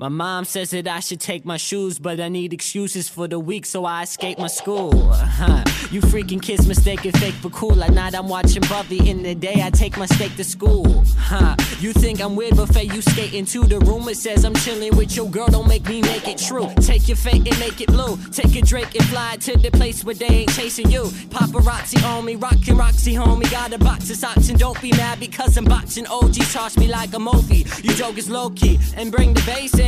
My 0.00 0.08
mom 0.08 0.44
says 0.44 0.70
that 0.70 0.86
I 0.86 1.00
should 1.00 1.18
take 1.18 1.44
my 1.44 1.56
shoes, 1.56 1.98
but 1.98 2.20
I 2.20 2.28
need 2.28 2.52
excuses 2.52 3.08
for 3.08 3.26
the 3.26 3.40
week, 3.40 3.66
so 3.66 3.84
I 3.84 4.04
escape 4.04 4.38
my 4.38 4.46
school. 4.46 4.92
Huh. 5.12 5.64
You 5.90 6.00
freaking 6.02 6.40
kids 6.40 6.68
mistaken 6.68 7.10
fake 7.10 7.34
for 7.34 7.50
cool. 7.50 7.82
At 7.82 7.92
night 7.92 8.14
I'm 8.14 8.28
watching 8.28 8.62
Buffy. 8.68 9.10
In 9.10 9.24
the 9.24 9.34
day 9.34 9.60
I 9.60 9.70
take 9.70 9.96
my 9.96 10.06
steak 10.06 10.36
to 10.36 10.44
school. 10.44 11.02
Huh. 11.16 11.56
You 11.80 11.92
think 11.92 12.20
I'm 12.20 12.36
weird, 12.36 12.56
but 12.56 12.72
you 12.94 13.02
skate 13.02 13.34
into 13.34 13.64
the 13.64 13.80
room. 13.80 14.04
Says 14.14 14.44
I'm 14.44 14.54
chilling 14.54 14.96
with 14.96 15.16
your 15.16 15.28
girl. 15.28 15.48
Don't 15.48 15.66
make 15.66 15.88
me 15.88 16.00
make 16.00 16.28
it 16.28 16.38
true. 16.38 16.70
Take 16.76 17.08
your 17.08 17.16
fate 17.16 17.44
and 17.48 17.58
make 17.58 17.80
it 17.80 17.88
blue. 17.88 18.16
Take 18.30 18.54
a 18.54 18.62
Drake 18.62 18.94
and 18.94 19.04
fly 19.06 19.36
to 19.40 19.58
the 19.58 19.72
place 19.72 20.04
where 20.04 20.14
they 20.14 20.26
ain't 20.26 20.52
chasing 20.52 20.92
you. 20.92 21.06
Paparazzi 21.34 22.00
on 22.04 22.24
me, 22.24 22.36
rockin' 22.36 22.76
Roxy 22.76 23.14
homie. 23.14 23.50
Got 23.50 23.72
a 23.72 23.78
box 23.78 24.10
of 24.10 24.16
socks 24.16 24.48
and 24.48 24.60
don't 24.60 24.80
be 24.80 24.92
mad 24.92 25.18
because 25.18 25.56
I'm 25.56 25.64
boxing 25.64 26.06
OG. 26.06 26.34
Charge 26.52 26.76
me 26.78 26.86
like 26.86 27.14
a 27.14 27.18
Mophie. 27.18 27.66
You 27.82 27.92
jokers 27.94 28.30
low 28.30 28.50
key 28.50 28.78
and 28.96 29.10
bring 29.10 29.34
the 29.34 29.42
bass 29.42 29.76
in. 29.76 29.87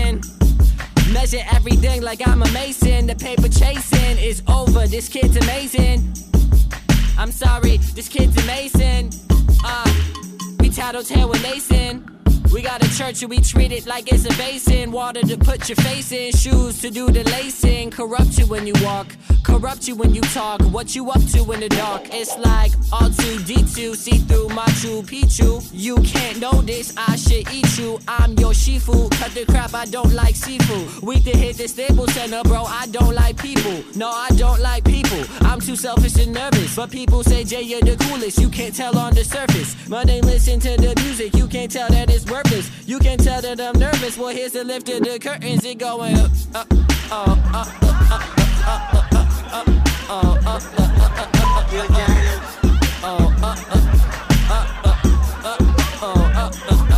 Measure 1.13 1.45
everything 1.53 2.03
like 2.03 2.27
I'm 2.27 2.43
a 2.43 2.51
mason. 2.53 3.07
The 3.07 3.15
paper 3.15 3.49
chasing 3.49 4.19
is 4.19 4.43
over. 4.47 4.87
This 4.87 5.09
kid's 5.09 5.37
amazing. 5.37 6.13
I'm 7.19 7.33
sorry, 7.33 7.79
this 7.95 8.09
kid's 8.09 8.37
amazing. 8.45 9.13
Uh, 9.65 9.93
We 10.61 10.71
tattletale 10.71 11.29
with 11.29 11.43
lacing. 11.43 12.20
We 12.53 12.63
got 12.63 12.85
a 12.85 12.97
church 12.97 13.23
and 13.23 13.31
we 13.31 13.41
treat 13.41 13.73
it 13.73 13.87
like 13.87 14.13
it's 14.13 14.25
a 14.25 14.37
basin. 14.37 14.91
Water 14.93 15.23
to 15.23 15.37
put 15.37 15.69
your 15.69 15.77
face 15.77 16.13
in, 16.13 16.33
shoes 16.33 16.81
to 16.81 16.91
do 16.91 17.11
the 17.11 17.25
lacing. 17.25 17.91
Corrupt 17.91 18.39
you 18.39 18.47
when 18.47 18.67
you 18.67 18.75
walk, 18.83 19.07
corrupt 19.45 19.87
you 19.87 19.95
when 19.95 20.15
you 20.15 20.23
talk. 20.23 20.61
What 20.63 20.95
you 20.95 21.11
up 21.11 21.23
to 21.33 21.53
in 21.53 21.61
the 21.61 21.69
dark? 21.69 22.03
It's 22.13 22.37
like 22.39 22.73
R2D2, 22.91 23.97
see 23.97 24.19
through 24.19 24.49
Machu 24.49 25.03
Picchu. 25.03 25.69
You 25.73 25.97
can't 26.03 26.41
know 26.41 26.61
this, 26.63 26.93
I 26.97 27.17
should 27.17 27.51
eat 27.53 27.79
you. 27.79 27.99
I'm 28.09 28.33
your 28.35 28.53
Shifu, 28.53 29.11
cut 29.19 29.33
the 29.33 29.45
crap, 29.47 29.75
I 29.75 29.85
don't 29.87 30.13
like 30.13 30.35
seafood. 30.35 31.03
We 31.03 31.21
to 31.21 31.31
hit 31.31 31.57
the 31.57 31.69
Staples 31.69 32.13
Center, 32.15 32.43
bro, 32.43 32.65
I 32.65 32.87
don't 32.87 33.15
like 33.15 33.41
people. 33.41 33.85
No, 33.95 34.11
I 34.11 34.29
don't 34.31 34.61
like 34.61 34.85
people. 34.85 35.23
I'm 35.43 35.61
too 35.61 35.77
selfish 35.77 36.17
and 36.17 36.33
nervous. 36.33 36.77
But 36.77 36.91
people 36.91 37.23
say, 37.23 37.45
Jay, 37.45 37.63
you're 37.63 37.81
the 37.81 37.97
coolest. 38.05 38.39
You 38.39 38.49
can't 38.49 38.75
tell 38.75 38.97
on 38.99 39.15
the 39.15 39.25
surface. 39.25 39.77
They 40.11 40.21
listen 40.23 40.59
to 40.61 40.77
the 40.77 40.95
music, 41.05 41.37
you 41.37 41.47
can't 41.47 41.71
tell 41.71 41.89
that 41.91 42.11
it's 42.11 42.25
worthless. 42.31 42.71
You 42.87 42.99
can 42.99 43.19
tell 43.19 43.43
that 43.43 43.61
I'm 43.61 43.79
nervous. 43.79 44.17
Well, 44.17 44.29
here's 44.29 44.53
the 44.53 44.65
lift 44.65 44.89
of 44.89 45.03
the 45.03 45.19
curtains, 45.19 45.65
it 45.65 45.79
going 45.79 46.17
up, 46.17 46.31
up, 46.55 46.67
oh, 47.11 47.39
up, 47.53 47.69
up, 47.83 48.11
up, 48.11 48.37
up, 48.67 48.95
up, 48.95 49.13
up, 49.13 49.31
up, 49.53 49.69
oh, 50.09 50.39
up, 50.47 50.63
up, 50.79 51.01
up, 51.01 51.35
oh, 53.03 53.11
oh, 53.13 53.43
up, 53.43 53.65
up, 54.51 54.81
up, 56.71 56.90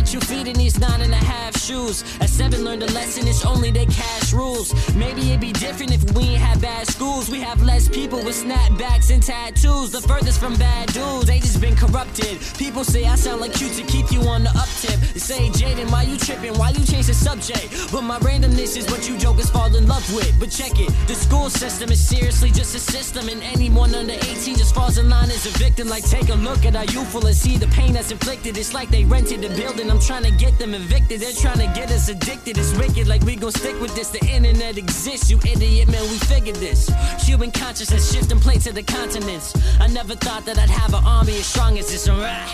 fit 0.00 0.12
your 0.14 0.22
feet 0.22 0.46
in 0.46 0.54
these 0.54 0.78
nine 0.78 1.00
and 1.00 1.12
a 1.12 1.24
half 1.32 1.56
shoes. 1.58 2.04
At 2.20 2.30
seven, 2.30 2.64
learned 2.64 2.82
a 2.82 2.92
lesson, 2.92 3.28
it's 3.28 3.44
only 3.44 3.70
the 3.70 3.86
cash 3.86 4.32
rules. 4.32 4.68
Maybe 4.94 5.20
it'd 5.28 5.40
be 5.40 5.52
different 5.52 5.92
if 5.92 6.02
we 6.14 6.22
ain't 6.22 6.40
had 6.40 6.60
bad 6.60 6.86
schools. 6.86 7.30
We 7.30 7.40
have 7.40 7.62
less 7.62 7.88
people 7.88 8.18
with 8.24 8.36
snapbacks 8.42 9.10
and 9.10 9.22
tattoos. 9.22 9.90
The 9.90 10.00
furthest 10.00 10.40
from 10.40 10.54
bad 10.56 10.92
dudes, 10.92 11.26
they 11.26 11.38
just 11.40 11.60
been 11.60 11.76
corrupted. 11.76 12.38
People 12.56 12.84
say 12.84 13.04
I 13.04 13.16
sound 13.16 13.40
like 13.40 13.60
you 13.60 13.68
to 13.68 13.82
keep 13.84 14.10
you 14.10 14.22
on 14.22 14.44
the 14.44 14.50
up 14.50 14.70
tip. 14.80 14.98
They 15.12 15.20
say, 15.20 15.48
Jaden, 15.50 15.90
why 15.90 16.02
you 16.04 16.16
tripping? 16.16 16.54
Why 16.54 16.70
you 16.70 16.84
change 16.84 17.06
the 17.06 17.14
subject? 17.14 17.92
But 17.92 18.02
my 18.02 18.18
randomness 18.20 18.76
is 18.76 18.86
what 18.90 19.08
you 19.08 19.18
jokers 19.18 19.50
fall 19.50 19.74
in 19.74 19.86
love 19.86 20.06
with. 20.14 20.32
But 20.40 20.50
check 20.50 20.72
it, 20.80 20.92
the 21.08 21.14
school 21.14 21.50
system 21.50 21.90
is 21.90 22.00
seriously 22.00 22.50
just 22.50 22.74
a 22.74 22.80
system, 22.80 23.28
and 23.28 23.42
anyone 23.42 23.94
under 23.94 24.14
18 24.14 24.56
just 24.56 24.74
falls 24.74 24.96
in 24.98 25.08
line 25.10 25.30
as 25.30 25.44
a 25.46 25.58
victim. 25.58 25.88
Like, 25.88 26.04
take 26.08 26.28
a 26.30 26.34
look 26.48 26.64
at 26.64 26.74
our 26.76 26.86
youthful 26.86 27.26
and 27.26 27.36
see 27.36 27.56
the 27.58 27.68
pain 27.68 27.92
that's 27.92 28.10
inflicted. 28.10 28.56
It's 28.56 28.72
like 28.72 28.88
they 28.90 29.04
rented 29.04 29.42
the 29.42 29.50
building. 29.50 29.89
I'm 29.90 29.98
trying 29.98 30.22
to 30.22 30.30
get 30.30 30.58
them 30.58 30.74
evicted. 30.74 31.20
They're 31.20 31.32
trying 31.32 31.58
to 31.58 31.66
get 31.78 31.90
us 31.90 32.08
addicted. 32.08 32.56
It's 32.56 32.72
wicked. 32.78 33.08
Like 33.08 33.22
we 33.22 33.36
gon' 33.36 33.52
stick 33.52 33.78
with 33.80 33.94
this. 33.94 34.10
The 34.10 34.24
internet 34.24 34.78
exists. 34.78 35.30
You 35.30 35.38
idiot, 35.38 35.88
man. 35.88 36.02
We 36.02 36.18
figured 36.18 36.56
this. 36.56 36.88
Human 37.26 37.50
consciousness 37.50 38.12
shifting 38.12 38.38
plates 38.38 38.64
to 38.64 38.72
the 38.72 38.82
continents. 38.82 39.54
I 39.80 39.88
never 39.88 40.14
thought 40.14 40.44
that 40.46 40.58
I'd 40.58 40.70
have 40.70 40.94
an 40.94 41.04
army 41.04 41.36
as 41.38 41.46
strong 41.46 41.78
as 41.78 41.90
this. 41.90 42.08
Rah. 42.08 42.48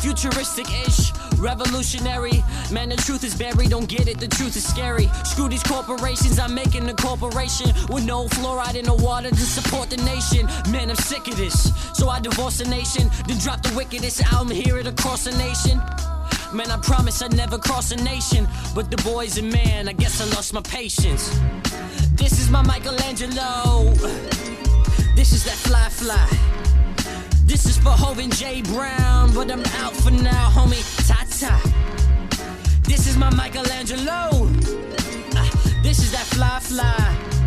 Futuristic 0.00 0.66
ish, 0.86 1.12
revolutionary. 1.40 2.44
Man, 2.70 2.90
the 2.90 2.96
truth 2.96 3.24
is 3.24 3.34
buried, 3.34 3.70
don't 3.70 3.88
get 3.88 4.06
it, 4.08 4.20
the 4.20 4.28
truth 4.28 4.56
is 4.56 4.66
scary. 4.66 5.08
Screw 5.24 5.48
these 5.48 5.62
corporations, 5.62 6.38
I'm 6.38 6.54
making 6.54 6.88
a 6.88 6.94
corporation 6.94 7.72
with 7.88 8.04
no 8.04 8.28
fluoride 8.28 8.76
in 8.76 8.84
the 8.84 8.94
water 8.94 9.30
to 9.30 9.36
support 9.36 9.90
the 9.90 9.96
nation. 9.98 10.46
Man, 10.70 10.90
I'm 10.90 10.96
sick 10.96 11.26
of 11.28 11.36
this, 11.36 11.72
so 11.94 12.08
I 12.08 12.20
divorce 12.20 12.58
the 12.58 12.68
nation, 12.68 13.10
then 13.26 13.38
drop 13.38 13.62
the 13.62 13.74
wickedest 13.74 14.22
album, 14.32 14.54
hear 14.54 14.78
it 14.78 14.86
across 14.86 15.24
the 15.24 15.32
nation. 15.32 15.80
Man, 16.52 16.70
I 16.70 16.78
promise 16.78 17.22
I'd 17.22 17.36
never 17.36 17.58
cross 17.58 17.92
a 17.92 17.96
nation, 17.96 18.48
but 18.74 18.90
the 18.90 18.96
boy's 18.98 19.38
a 19.38 19.42
man, 19.42 19.88
I 19.88 19.92
guess 19.92 20.20
I 20.20 20.24
lost 20.34 20.52
my 20.52 20.62
patience. 20.62 21.30
This 22.12 22.38
is 22.40 22.50
my 22.50 22.62
Michelangelo, 22.62 23.92
this 25.14 25.32
is 25.32 25.44
that 25.44 25.56
fly 25.56 25.88
fly. 25.88 26.59
This 27.50 27.66
is 27.66 27.78
for 27.78 27.90
Hov 27.90 28.20
and 28.20 28.32
Jay 28.32 28.62
Brown, 28.62 29.34
but 29.34 29.50
I'm 29.50 29.64
out 29.82 29.92
for 29.92 30.12
now, 30.12 30.50
homie. 30.50 30.84
Ta 31.08 31.26
ta. 31.40 31.60
This 32.84 33.08
is 33.08 33.16
my 33.16 33.28
Michelangelo. 33.30 34.46
Ah, 35.34 35.50
this 35.82 35.98
is 35.98 36.12
that 36.12 36.26
fly 36.26 36.60
fly. 36.60 37.39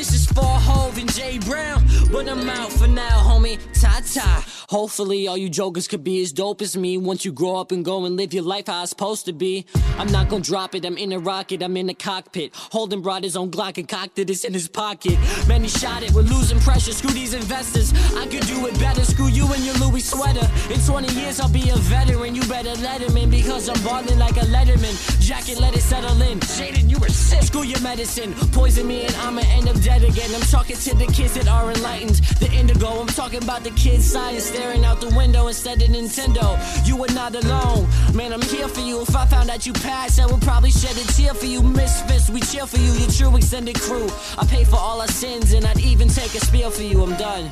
This 0.00 0.14
is 0.14 0.26
for 0.28 0.40
Hov 0.42 0.96
and 0.96 1.12
Jay 1.12 1.36
Brown, 1.36 1.84
but 2.10 2.26
I'm 2.26 2.48
out 2.48 2.72
for 2.72 2.88
now, 2.88 3.18
homie. 3.18 3.58
Ta 3.78 4.00
ta. 4.14 4.46
Hopefully, 4.70 5.28
all 5.28 5.36
you 5.36 5.50
jokers 5.50 5.86
could 5.86 6.02
be 6.02 6.22
as 6.22 6.32
dope 6.32 6.62
as 6.62 6.74
me 6.74 6.96
once 6.96 7.26
you 7.26 7.32
grow 7.32 7.56
up 7.56 7.70
and 7.70 7.84
go 7.84 8.06
and 8.06 8.16
live 8.16 8.32
your 8.32 8.44
life 8.44 8.68
how 8.68 8.80
it's 8.80 8.90
supposed 8.90 9.26
to 9.26 9.34
be. 9.34 9.66
I'm 9.98 10.10
not 10.10 10.30
gonna 10.30 10.42
drop 10.42 10.74
it, 10.74 10.86
I'm 10.86 10.96
in 10.96 11.12
a 11.12 11.18
rocket, 11.18 11.62
I'm 11.62 11.76
in 11.76 11.88
the 11.88 11.92
cockpit. 11.92 12.54
Holden 12.54 13.02
brought 13.02 13.24
his 13.24 13.36
own 13.36 13.50
Glock 13.50 13.76
and 13.76 13.86
cocked 13.86 14.18
it, 14.18 14.30
in 14.42 14.54
his 14.54 14.68
pocket. 14.68 15.18
Man, 15.46 15.64
he 15.64 15.68
shot 15.68 16.02
it, 16.02 16.12
we're 16.12 16.22
losing 16.22 16.60
pressure. 16.60 16.92
Screw 16.92 17.10
these 17.10 17.34
investors, 17.34 17.92
I 18.14 18.26
could 18.26 18.46
do 18.46 18.66
it 18.68 18.78
better. 18.78 19.04
Screw 19.04 19.28
you 19.28 19.52
and 19.52 19.62
your 19.66 19.74
Louis 19.74 20.00
sweater. 20.00 20.48
In 20.72 20.80
20 20.80 21.12
years, 21.12 21.40
I'll 21.40 21.52
be 21.52 21.68
a 21.68 21.76
veteran. 21.76 22.34
You 22.34 22.42
better 22.44 22.74
let 22.80 23.02
him 23.02 23.18
in 23.18 23.28
because 23.28 23.68
I'm 23.68 23.82
balling 23.84 24.18
like 24.18 24.38
a 24.38 24.46
Letterman. 24.48 24.96
Jacket, 25.20 25.60
let 25.60 25.76
it 25.76 25.82
settle 25.82 26.22
in. 26.22 26.40
Jaden, 26.40 26.88
you 26.88 26.98
were 27.00 27.10
sick. 27.10 27.42
Screw 27.42 27.64
your 27.64 27.80
medicine, 27.82 28.32
poison 28.52 28.86
me, 28.86 29.04
and 29.04 29.14
I'ma 29.16 29.42
end 29.50 29.68
up 29.68 29.78
dead 29.82 29.89
again. 29.98 30.30
I'm 30.34 30.40
talking 30.42 30.76
to 30.76 30.96
the 30.96 31.06
kids 31.06 31.34
that 31.34 31.48
are 31.48 31.70
enlightened. 31.70 32.16
The 32.40 32.50
indigo, 32.52 33.00
I'm 33.00 33.06
talking 33.06 33.42
about 33.42 33.64
the 33.64 33.70
kids' 33.70 34.10
science 34.10 34.44
staring 34.44 34.84
out 34.84 35.00
the 35.00 35.14
window 35.16 35.48
instead 35.48 35.82
of 35.82 35.88
Nintendo. 35.88 36.46
You 36.86 37.02
are 37.04 37.14
not 37.14 37.34
alone, 37.34 37.88
man. 38.14 38.32
I'm 38.32 38.42
here 38.42 38.68
for 38.68 38.80
you. 38.80 39.02
If 39.02 39.14
I 39.14 39.26
found 39.26 39.50
out 39.50 39.66
you 39.66 39.72
passed, 39.72 40.20
I 40.20 40.26
would 40.26 40.42
probably 40.42 40.70
shed 40.70 40.96
a 40.96 41.04
tear 41.12 41.34
for 41.34 41.46
you. 41.46 41.62
Misfits, 41.62 42.30
we 42.30 42.40
cheer 42.40 42.66
for 42.66 42.78
you. 42.78 42.92
Your 42.92 43.10
true 43.10 43.36
extended 43.36 43.78
crew. 43.80 44.08
I 44.38 44.46
pay 44.46 44.64
for 44.64 44.76
all 44.76 45.00
our 45.00 45.08
sins, 45.08 45.52
and 45.52 45.66
I'd 45.66 45.80
even 45.80 46.08
take 46.08 46.34
a 46.34 46.40
spear 46.40 46.70
for 46.70 46.82
you. 46.82 47.02
I'm 47.02 47.16
done. 47.16 47.50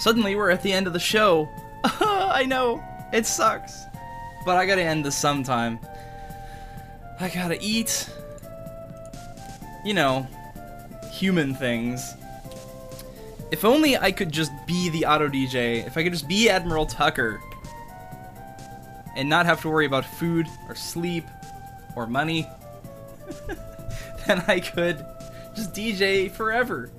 Suddenly 0.00 0.34
we're 0.34 0.50
at 0.50 0.62
the 0.62 0.72
end 0.72 0.86
of 0.86 0.94
the 0.94 0.98
show. 0.98 1.46
I 1.84 2.46
know 2.46 2.82
it 3.12 3.26
sucks, 3.26 3.84
but 4.46 4.56
I 4.56 4.64
gotta 4.64 4.82
end 4.82 5.04
this 5.04 5.14
sometime. 5.14 5.78
I 7.20 7.28
gotta 7.28 7.58
eat. 7.60 8.08
You 9.84 9.92
know, 9.92 10.26
human 11.12 11.54
things. 11.54 12.14
If 13.50 13.62
only 13.62 13.98
I 13.98 14.10
could 14.10 14.32
just 14.32 14.52
be 14.66 14.88
the 14.88 15.04
auto 15.04 15.28
DJ. 15.28 15.86
If 15.86 15.98
I 15.98 16.02
could 16.02 16.12
just 16.12 16.28
be 16.28 16.48
Admiral 16.48 16.86
Tucker. 16.86 17.38
And 19.16 19.28
not 19.28 19.44
have 19.44 19.60
to 19.62 19.68
worry 19.68 19.84
about 19.84 20.06
food 20.06 20.46
or 20.66 20.74
sleep 20.74 21.26
or 21.94 22.06
money. 22.06 22.48
then 24.26 24.42
I 24.48 24.60
could 24.60 25.04
just 25.54 25.74
DJ 25.74 26.30
forever. 26.30 26.90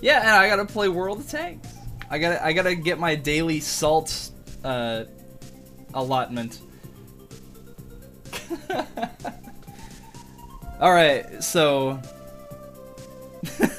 Yeah, 0.00 0.20
and 0.20 0.30
I 0.30 0.48
gotta 0.48 0.64
play 0.64 0.88
World 0.88 1.20
of 1.20 1.28
Tanks. 1.28 1.74
I 2.10 2.18
gotta 2.18 2.44
I 2.44 2.52
gotta 2.52 2.74
get 2.74 2.98
my 2.98 3.14
daily 3.14 3.60
salt 3.60 4.30
uh, 4.64 5.04
allotment. 5.94 6.60
All 10.80 10.92
right, 10.92 11.42
so. 11.42 12.00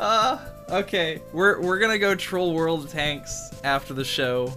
Uh, 0.00 0.38
okay, 0.68 1.22
we're 1.32 1.60
we're 1.62 1.78
gonna 1.78 1.98
go 1.98 2.14
troll 2.14 2.52
World 2.52 2.84
of 2.84 2.90
Tanks 2.90 3.50
after 3.62 3.94
the 3.94 4.04
show. 4.04 4.52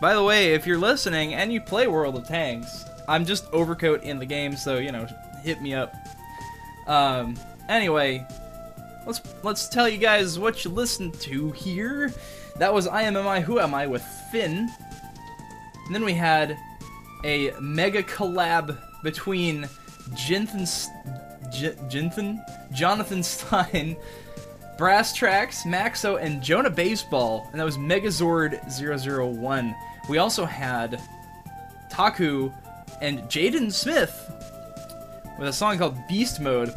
By 0.00 0.14
the 0.14 0.22
way, 0.24 0.54
if 0.54 0.66
you're 0.66 0.78
listening 0.78 1.34
and 1.34 1.52
you 1.52 1.60
play 1.60 1.86
World 1.86 2.16
of 2.16 2.26
Tanks, 2.26 2.84
I'm 3.06 3.24
just 3.24 3.46
overcoat 3.52 4.02
in 4.02 4.18
the 4.18 4.26
game, 4.26 4.56
so 4.56 4.78
you 4.78 4.90
know, 4.90 5.06
hit 5.44 5.62
me 5.62 5.74
up. 5.74 5.94
Um, 6.86 7.36
anyway, 7.68 8.26
let's 9.06 9.20
let's 9.42 9.68
tell 9.68 9.88
you 9.88 9.98
guys 9.98 10.38
what 10.38 10.64
you 10.64 10.70
listened 10.70 11.14
to 11.20 11.50
here. 11.52 12.12
That 12.58 12.72
was 12.72 12.86
I 12.86 13.02
Am 13.02 13.16
Am 13.16 13.26
I 13.26 13.40
Who 13.40 13.58
Am 13.58 13.74
I 13.74 13.86
with 13.86 14.02
Finn. 14.30 14.70
And 15.86 15.94
then 15.94 16.04
we 16.04 16.12
had 16.12 16.56
a 17.24 17.52
mega 17.60 18.02
collab 18.02 18.78
between 19.02 19.68
Jinthan, 20.14 20.68
J- 21.52 21.74
Jinthan? 21.88 22.40
Jonathan 22.72 23.22
Stein, 23.22 23.96
Brass 24.78 25.12
Tracks, 25.12 25.64
Maxo, 25.64 26.20
and 26.20 26.42
Jonah 26.42 26.70
Baseball, 26.70 27.48
and 27.52 27.60
that 27.60 27.64
was 27.64 27.76
Megazord 27.76 28.58
001. 28.70 29.74
We 30.08 30.18
also 30.18 30.44
had 30.44 31.00
Ta-ku 31.90 32.52
and 33.00 33.20
Jaden 33.22 33.72
Smith 33.72 34.30
with 35.38 35.48
a 35.48 35.52
song 35.52 35.78
called 35.78 35.96
Beast 36.08 36.40
Mode, 36.40 36.72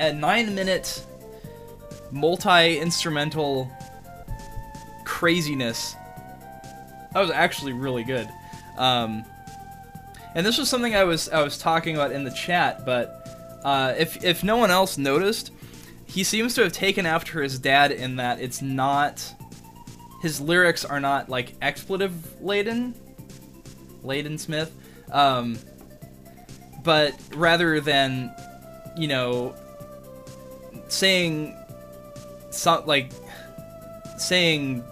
a 0.00 0.12
nine 0.12 0.54
minute 0.54 1.04
multi 2.10 2.78
instrumental 2.78 3.70
craziness. 5.04 5.94
That 7.12 7.20
was 7.20 7.30
actually 7.30 7.72
really 7.72 8.04
good. 8.04 8.28
Um, 8.76 9.24
and 10.34 10.44
this 10.44 10.58
was 10.58 10.68
something 10.68 10.94
I 10.94 11.04
was 11.04 11.28
I 11.28 11.42
was 11.42 11.58
talking 11.58 11.94
about 11.94 12.12
in 12.12 12.24
the 12.24 12.30
chat, 12.32 12.84
but 12.84 13.60
uh, 13.64 13.94
if 13.96 14.24
if 14.24 14.42
no 14.42 14.56
one 14.56 14.70
else 14.70 14.98
noticed, 14.98 15.52
he 16.06 16.24
seems 16.24 16.54
to 16.54 16.62
have 16.62 16.72
taken 16.72 17.06
after 17.06 17.42
his 17.42 17.58
dad 17.58 17.92
in 17.92 18.16
that 18.16 18.40
it's 18.40 18.60
not 18.60 19.34
his 20.22 20.40
lyrics 20.40 20.84
are 20.84 21.00
not 21.00 21.28
like 21.28 21.54
expletive 21.62 22.40
laden, 22.40 22.94
laden 24.02 24.38
Smith, 24.38 24.72
um, 25.12 25.58
but 26.84 27.14
rather 27.34 27.80
than 27.80 28.32
you 28.96 29.08
know 29.08 29.54
saying 30.88 31.56
some 32.50 32.86
like 32.86 33.10
saying 34.16 34.84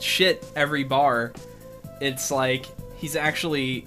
shit 0.00 0.44
every 0.54 0.84
bar, 0.84 1.32
it's 2.00 2.30
like 2.30 2.66
he's 2.96 3.16
actually 3.16 3.86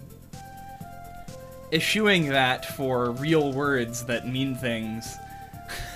issuing 1.72 2.30
that 2.30 2.65
for 2.76 3.11
real 3.11 3.51
words 3.51 4.05
that 4.05 4.27
mean 4.27 4.55
things 4.55 5.17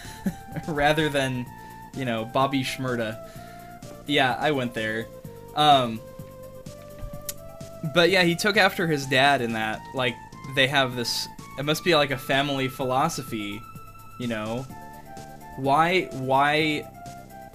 rather 0.67 1.09
than, 1.09 1.45
you 1.95 2.05
know, 2.05 2.25
Bobby 2.25 2.63
Shmurda. 2.63 3.17
Yeah, 4.05 4.35
I 4.39 4.51
went 4.51 4.73
there. 4.73 5.07
Um, 5.55 6.01
but 7.93 8.09
yeah, 8.09 8.23
he 8.23 8.35
took 8.35 8.57
after 8.57 8.87
his 8.87 9.05
dad 9.05 9.41
in 9.41 9.53
that. 9.53 9.81
Like, 9.93 10.15
they 10.55 10.67
have 10.67 10.95
this. 10.95 11.27
It 11.59 11.65
must 11.65 11.83
be 11.83 11.93
like 11.93 12.11
a 12.11 12.17
family 12.17 12.69
philosophy, 12.69 13.61
you 14.17 14.27
know? 14.27 14.65
Why, 15.57 16.03
why 16.13 16.89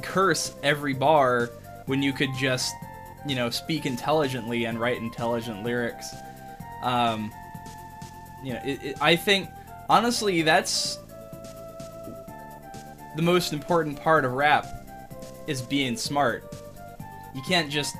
curse 0.02 0.54
every 0.62 0.92
bar 0.92 1.48
when 1.86 2.02
you 2.02 2.12
could 2.12 2.28
just, 2.38 2.74
you 3.26 3.34
know, 3.34 3.48
speak 3.48 3.86
intelligently 3.86 4.66
and 4.66 4.78
write 4.78 4.98
intelligent 4.98 5.64
lyrics? 5.64 6.14
Um, 6.82 7.32
you 8.44 8.52
know, 8.52 8.60
it, 8.62 8.84
it, 8.84 8.96
I 9.00 9.16
think 9.16 9.48
honestly 9.88 10.42
that's 10.42 10.98
the 13.16 13.22
most 13.22 13.54
important 13.54 13.98
part 13.98 14.26
of 14.26 14.32
rap 14.32 14.66
is 15.46 15.62
being 15.62 15.96
smart. 15.96 16.54
You 17.34 17.40
can't 17.48 17.70
just 17.70 17.96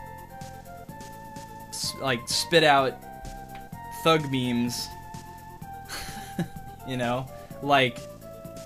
like 1.98 2.28
spit 2.28 2.62
out 2.62 2.94
thug 4.02 4.30
memes, 4.30 4.86
you 6.86 6.96
know, 6.96 7.26
like 7.62 7.98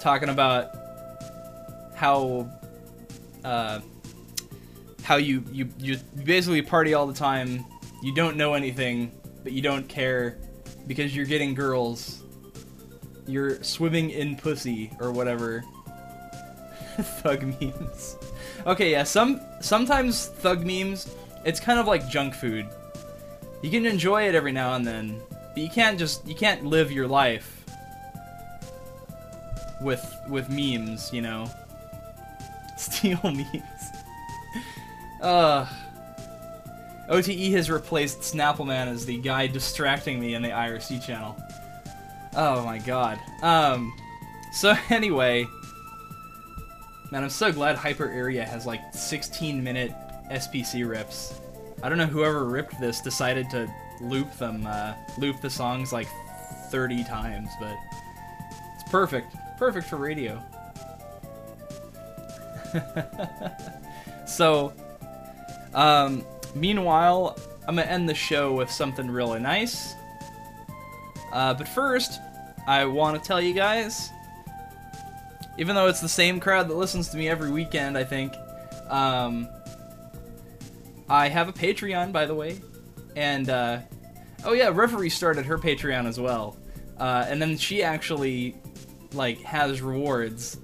talking 0.01 0.29
about 0.29 0.71
how 1.95 2.49
uh, 3.45 3.81
how 5.03 5.17
you, 5.17 5.45
you 5.51 5.69
you 5.79 5.97
basically 6.25 6.63
party 6.63 6.95
all 6.95 7.07
the 7.07 7.15
time. 7.15 7.65
You 8.03 8.15
don't 8.15 8.37
know 8.37 8.55
anything, 8.55 9.11
but 9.43 9.53
you 9.53 9.63
don't 9.63 9.89
care 9.89 10.39
because 10.87 11.15
you're 11.15 11.27
getting 11.27 11.55
girls. 11.55 12.23
You're 13.27 13.63
swimming 13.63 14.11
in 14.11 14.37
pussy 14.37 14.91
or 15.01 15.11
whatever. 15.13 15.65
thug 17.01 17.43
memes. 17.61 18.17
Okay, 18.67 18.93
yeah, 18.93 19.05
some 19.05 19.41
sometimes 19.61 20.27
thug 20.27 20.65
memes, 20.65 21.15
it's 21.45 21.61
kind 21.61 21.79
of 21.79 21.87
like 21.87 22.09
junk 22.09 22.35
food. 22.35 22.67
You 23.63 23.71
can 23.71 23.87
enjoy 23.87 24.29
it 24.29 24.35
every 24.35 24.53
now 24.53 24.75
and 24.75 24.87
then, 24.87 25.21
but 25.31 25.59
you 25.59 25.69
can't 25.69 25.99
just 25.99 26.27
you 26.27 26.35
can't 26.35 26.65
live 26.65 26.93
your 26.93 27.09
life 27.09 27.58
with 29.81 30.21
with 30.29 30.49
memes, 30.49 31.13
you 31.13 31.23
know. 31.23 31.51
Steal 32.77 33.21
memes. 33.25 33.93
Uh 35.21 35.67
OTE 37.09 37.53
has 37.53 37.71
replaced 37.71 38.21
Snappleman 38.21 38.87
as 38.87 39.07
the 39.07 39.17
guy 39.19 39.47
distracting 39.47 40.21
me 40.21 40.35
in 40.35 40.43
the 40.43 40.51
IRC 40.51 41.03
channel. 41.05 41.37
Oh 42.37 42.63
my 42.65 42.79
god. 42.79 43.19
Um, 43.43 43.95
so 44.53 44.75
anyway, 44.91 45.47
man, 47.11 47.25
I'm 47.25 47.31
so 47.31 47.51
glad 47.51 47.77
Hyper 47.77 48.11
Area 48.11 48.45
has 48.45 48.67
like 48.67 48.81
16 48.93 49.63
minute 49.63 49.93
SPC 50.31 50.89
rips. 50.89 51.41
I 51.83 51.89
don't 51.89 51.99
know 51.99 52.07
whoever 52.07 52.45
ripped 52.45 52.79
this 52.81 53.01
decided 53.01 53.49
to 53.51 53.73
loop 54.01 54.37
them, 54.37 54.67
uh, 54.67 54.95
loop 55.17 55.41
the 55.41 55.51
songs 55.51 55.93
like 55.93 56.09
30 56.71 57.05
times, 57.05 57.49
but 57.59 57.75
it's 58.75 58.91
perfect. 58.91 59.35
Perfect 59.59 59.89
for 59.89 59.97
radio. 59.97 60.41
so, 64.27 64.73
um, 65.75 66.25
meanwhile, 66.55 67.37
I'm 67.67 67.77
gonna 67.77 67.89
end 67.89 68.09
the 68.09 68.15
show 68.15 68.53
with 68.53 68.71
something 68.71 69.11
really 69.11 69.41
nice. 69.41 69.95
Uh, 71.33 71.55
but 71.55 71.67
first, 71.69 72.21
I 72.67 72.85
want 72.85 73.21
to 73.21 73.27
tell 73.27 73.41
you 73.41 73.53
guys, 73.53 74.11
even 75.59 75.75
though 75.75 75.89
it's 75.89 76.01
the 76.01 76.09
same 76.09 76.39
crowd 76.39 76.69
that 76.69 76.75
listens 76.75 77.09
to 77.09 77.17
me 77.17 77.29
every 77.29 77.51
weekend, 77.51 77.99
I 77.99 78.05
think, 78.05 78.35
um, 78.89 79.49
I 81.09 81.29
have 81.29 81.49
a 81.49 81.53
Patreon, 81.53 82.13
by 82.13 82.27
the 82.27 82.35
way, 82.35 82.61
and 83.17 83.51
uh, 83.51 83.81
oh 84.45 84.53
yeah, 84.53 84.71
Reverie 84.73 85.11
started 85.11 85.47
her 85.47 85.59
Patreon 85.59 86.07
as 86.07 86.21
well, 86.21 86.57
uh, 86.99 87.27
and 87.29 87.41
then 87.43 87.57
she 87.57 87.83
actually 87.83 88.55
like 89.13 89.41
has 89.43 89.81
rewards 89.83 90.59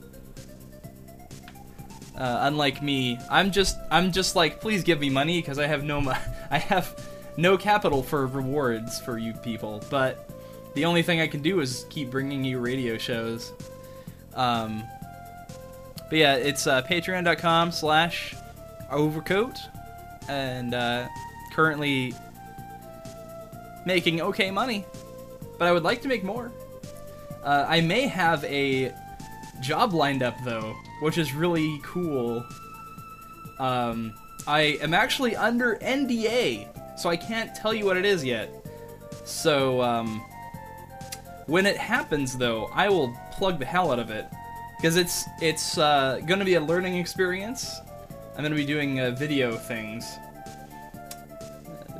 uh, 2.16 2.38
unlike 2.42 2.80
me, 2.80 3.18
I'm 3.28 3.50
just 3.50 3.76
I'm 3.90 4.12
just 4.12 4.36
like, 4.36 4.60
please 4.60 4.84
give 4.84 5.00
me 5.00 5.10
money 5.10 5.40
because 5.40 5.58
I 5.58 5.66
have 5.66 5.82
no 5.82 6.00
I 6.50 6.58
have 6.58 7.08
no 7.36 7.58
capital 7.58 8.02
for 8.02 8.26
rewards 8.26 9.00
for 9.00 9.18
you 9.18 9.32
people. 9.32 9.82
But 9.90 10.30
the 10.74 10.84
only 10.84 11.02
thing 11.02 11.20
I 11.20 11.26
can 11.26 11.42
do 11.42 11.60
is 11.60 11.86
keep 11.90 12.10
bringing 12.10 12.44
you 12.44 12.60
radio 12.60 12.98
shows. 12.98 13.52
Um, 14.34 14.84
but 16.08 16.18
yeah, 16.18 16.36
it's 16.36 16.66
uh, 16.66 16.82
Patreon.com/slash 16.82 18.36
Overcoat, 18.90 19.58
and 20.28 20.74
uh, 20.74 21.08
currently 21.52 22.14
making 23.86 24.20
okay 24.20 24.52
money. 24.52 24.84
But 25.58 25.66
I 25.66 25.72
would 25.72 25.82
like 25.82 26.00
to 26.02 26.08
make 26.08 26.22
more. 26.22 26.52
Uh, 27.44 27.66
I 27.68 27.82
may 27.82 28.06
have 28.06 28.42
a 28.44 28.92
job 29.60 29.92
lined 29.92 30.22
up 30.22 30.36
though, 30.44 30.74
which 31.00 31.18
is 31.18 31.34
really 31.34 31.80
cool. 31.84 32.44
Um, 33.58 34.14
I 34.46 34.78
am 34.80 34.94
actually 34.94 35.36
under 35.36 35.76
NDA, 35.76 36.98
so 36.98 37.08
I 37.08 37.16
can't 37.16 37.54
tell 37.54 37.74
you 37.74 37.84
what 37.84 37.96
it 37.96 38.04
is 38.04 38.24
yet. 38.24 38.50
So, 39.24 39.80
um, 39.80 40.22
when 41.46 41.66
it 41.66 41.76
happens, 41.76 42.36
though, 42.36 42.70
I 42.72 42.88
will 42.88 43.14
plug 43.32 43.58
the 43.58 43.64
hell 43.64 43.92
out 43.92 43.98
of 43.98 44.10
it 44.10 44.26
because 44.76 44.96
it's 44.96 45.24
it's 45.40 45.78
uh, 45.78 46.20
going 46.26 46.38
to 46.38 46.44
be 46.44 46.54
a 46.54 46.60
learning 46.60 46.96
experience. 46.96 47.80
I'm 48.36 48.42
going 48.42 48.50
to 48.50 48.56
be 48.56 48.66
doing 48.66 49.00
uh, 49.00 49.10
video 49.10 49.56
things, 49.56 50.18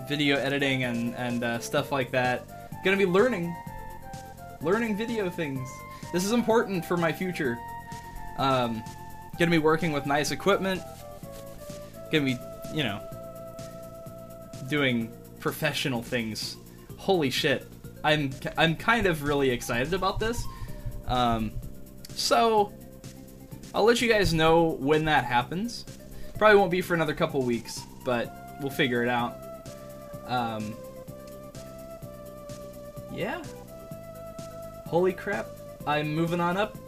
video 0.09 0.37
editing 0.37 0.85
and 0.85 1.15
and 1.16 1.45
uh, 1.45 1.59
stuff 1.59 1.93
like 1.93 2.11
that. 2.12 2.47
Going 2.85 2.99
to 2.99 3.07
be 3.07 3.11
learning, 3.11 3.55
learning 4.65 4.97
video 4.97 5.28
things. 5.31 5.69
This 6.12 6.24
is 6.24 6.32
important 6.32 6.85
for 6.85 6.97
my 6.97 7.12
future. 7.12 7.59
Um, 8.39 8.82
to 9.39 9.47
be 9.47 9.59
working 9.59 9.93
with 9.93 10.07
nice 10.07 10.31
equipment. 10.31 10.82
To 12.11 12.20
be, 12.20 12.39
you 12.73 12.85
know, 12.85 13.01
doing 14.69 15.12
professional 15.41 16.03
things. 16.03 16.57
Holy 16.97 17.31
shit. 17.31 17.66
I'm 18.03 18.31
I'm 18.57 18.77
kind 18.77 19.07
of 19.07 19.23
really 19.23 19.51
excited 19.51 19.93
about 19.95 20.20
this. 20.20 20.45
Um, 21.07 21.53
so 22.15 22.73
I'll 23.74 23.85
let 23.85 24.01
you 24.01 24.09
guys 24.09 24.32
know 24.32 24.77
when 24.78 25.05
that 25.07 25.24
happens. 25.24 25.85
Probably 26.39 26.57
won't 26.59 26.70
be 26.70 26.81
for 26.81 26.95
another 26.95 27.15
couple 27.15 27.43
weeks, 27.43 27.82
but 28.05 28.57
we'll 28.61 28.70
figure 28.70 29.03
it 29.03 29.09
out. 29.09 29.36
Um, 30.27 30.74
yeah. 33.12 33.43
Holy 34.95 35.12
crap. 35.12 35.49
I'm 35.89 36.15
moving 36.15 36.39
on 36.39 36.57
up, 36.57 36.79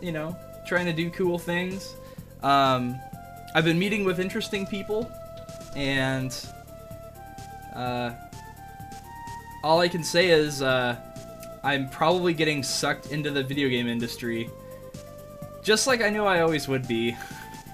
you 0.00 0.10
know, 0.10 0.36
trying 0.66 0.86
to 0.86 0.92
do 0.92 1.08
cool 1.08 1.38
things. 1.38 1.94
Um, 2.42 2.98
I've 3.54 3.64
been 3.64 3.78
meeting 3.78 4.04
with 4.04 4.18
interesting 4.18 4.66
people, 4.66 5.08
and 5.76 6.36
uh, 7.76 8.10
all 9.62 9.78
I 9.78 9.86
can 9.86 10.02
say 10.02 10.30
is 10.30 10.62
uh, 10.62 10.96
I'm 11.62 11.88
probably 11.90 12.34
getting 12.34 12.64
sucked 12.64 13.12
into 13.12 13.30
the 13.30 13.44
video 13.44 13.68
game 13.68 13.86
industry, 13.86 14.50
just 15.62 15.86
like 15.86 16.02
I 16.02 16.10
knew 16.10 16.24
I 16.24 16.40
always 16.40 16.66
would 16.66 16.88
be, 16.88 17.16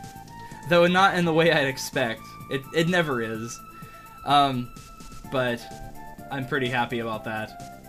though 0.68 0.86
not 0.88 1.14
in 1.14 1.24
the 1.24 1.32
way 1.32 1.52
I'd 1.52 1.68
expect. 1.68 2.20
It 2.50 2.60
it 2.74 2.88
never 2.90 3.22
is, 3.22 3.58
um, 4.26 4.68
but 5.32 5.58
I'm 6.30 6.46
pretty 6.46 6.68
happy 6.68 6.98
about 6.98 7.24
that. 7.24 7.79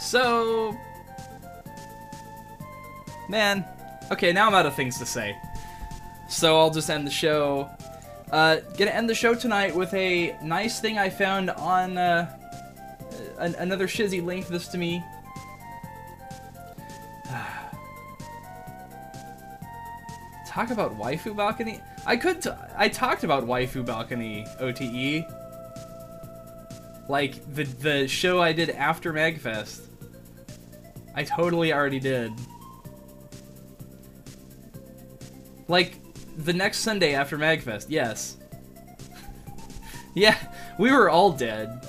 So, 0.00 0.76
man, 3.28 3.64
okay, 4.10 4.32
now 4.32 4.46
I'm 4.48 4.54
out 4.54 4.64
of 4.66 4.74
things 4.74 4.98
to 4.98 5.06
say. 5.06 5.36
So 6.28 6.58
I'll 6.58 6.70
just 6.70 6.88
end 6.88 7.06
the 7.06 7.10
show. 7.10 7.68
Uh, 8.32 8.56
gonna 8.78 8.92
end 8.92 9.10
the 9.10 9.14
show 9.14 9.34
tonight 9.34 9.74
with 9.74 9.92
a 9.92 10.36
nice 10.42 10.80
thing 10.80 10.96
I 10.96 11.10
found 11.10 11.50
on 11.50 11.98
uh, 11.98 12.34
an- 13.38 13.56
another 13.56 13.86
Shizzy 13.86 14.24
linked 14.24 14.48
this 14.48 14.68
to 14.68 14.78
me. 14.78 15.04
Talk 20.46 20.70
about 20.70 20.96
waifu 20.98 21.36
balcony. 21.36 21.80
I 22.06 22.16
could. 22.16 22.46
I 22.76 22.88
talked 22.88 23.24
about 23.24 23.44
waifu 23.46 23.84
balcony 23.84 24.46
OTE. 24.60 25.26
Like 27.08 27.34
the 27.54 27.64
the 27.64 28.08
show 28.08 28.40
I 28.40 28.52
did 28.52 28.70
after 28.70 29.12
Magfest. 29.12 29.88
I 31.14 31.24
totally 31.24 31.72
already 31.72 32.00
did. 32.00 32.32
Like 35.68 35.98
the 36.36 36.52
next 36.52 36.78
Sunday 36.78 37.14
after 37.14 37.38
Magfest, 37.38 37.86
yes. 37.88 38.36
yeah, 40.14 40.36
we 40.78 40.90
were 40.92 41.10
all 41.10 41.32
dead. 41.32 41.86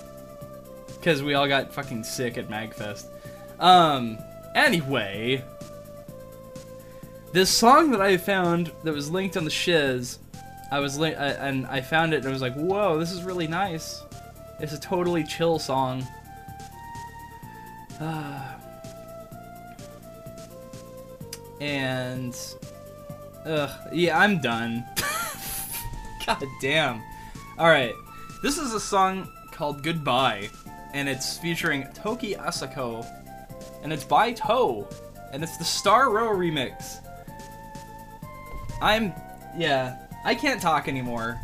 Because 0.88 1.24
we 1.24 1.34
all 1.34 1.48
got 1.48 1.74
fucking 1.74 2.04
sick 2.04 2.38
at 2.38 2.48
Magfest. 2.50 3.06
Um, 3.60 4.18
anyway. 4.56 5.44
This 7.32 7.50
song 7.50 7.92
that 7.92 8.02
I 8.02 8.18
found 8.18 8.72
that 8.84 8.94
was 8.94 9.10
linked 9.10 9.38
on 9.38 9.46
the 9.46 9.50
shiz, 9.50 10.20
I 10.70 10.80
was 10.80 11.00
li- 11.00 11.16
uh, 11.16 11.34
and 11.46 11.66
I 11.68 11.82
found 11.82 12.14
it 12.14 12.18
and 12.18 12.28
I 12.28 12.32
was 12.32 12.42
like, 12.42 12.56
whoa, 12.56 13.00
this 13.00 13.12
is 13.12 13.24
really 13.24 13.48
nice. 13.48 14.04
It's 14.60 14.74
a 14.74 14.80
totally 14.80 15.24
chill 15.24 15.60
song. 15.60 16.06
Ah. 18.04 18.51
And 21.62 22.36
Ugh, 23.46 23.70
yeah, 23.92 24.20
I'm 24.20 24.40
done. 24.40 24.86
God 26.26 26.44
damn. 26.60 27.02
Alright, 27.58 27.94
this 28.44 28.58
is 28.58 28.74
a 28.74 28.80
song 28.80 29.28
called 29.52 29.84
Goodbye, 29.84 30.50
and 30.94 31.10
it's 31.10 31.38
featuring 31.38 31.88
Toki 31.94 32.36
Asako, 32.36 33.06
and 33.84 33.92
it's 33.92 34.04
by 34.04 34.32
Toe, 34.32 34.88
and 35.32 35.44
it's 35.44 35.58
the 35.58 35.64
Starro 35.64 36.36
remix. 36.36 36.98
I'm, 38.82 39.14
yeah, 39.56 39.98
I 40.24 40.36
can't 40.36 40.62
talk 40.62 40.88
anymore. 40.88 41.40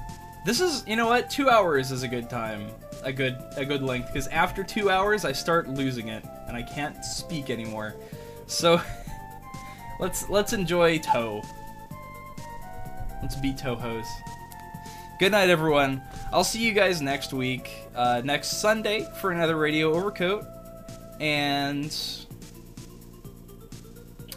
This 0.45 0.61
is, 0.61 0.83
you 0.87 0.95
know 0.95 1.07
what, 1.07 1.29
two 1.29 1.49
hours 1.49 1.91
is 1.91 2.03
a 2.03 2.07
good 2.07 2.29
time, 2.29 2.69
a 3.03 3.11
good, 3.11 3.37
a 3.55 3.65
good 3.65 3.81
length, 3.81 4.07
because 4.07 4.27
after 4.27 4.63
two 4.63 4.89
hours 4.89 5.25
I 5.25 5.31
start 5.31 5.67
losing 5.67 6.09
it, 6.09 6.23
and 6.47 6.55
I 6.55 6.61
can't 6.61 7.03
speak 7.03 7.49
anymore. 7.49 7.95
So, 8.45 8.81
let's, 9.99 10.29
let's 10.29 10.53
enjoy 10.53 10.99
Toe. 10.99 11.43
Let's 13.21 13.35
be 13.35 13.53
Tohos. 13.53 14.05
Good 15.19 15.31
night, 15.31 15.49
everyone. 15.49 16.01
I'll 16.31 16.43
see 16.43 16.63
you 16.63 16.73
guys 16.73 17.01
next 17.01 17.33
week, 17.33 17.71
uh, 17.95 18.21
next 18.23 18.61
Sunday 18.61 19.07
for 19.19 19.31
another 19.31 19.55
Radio 19.55 19.91
Overcoat, 19.93 20.45
and 21.19 21.91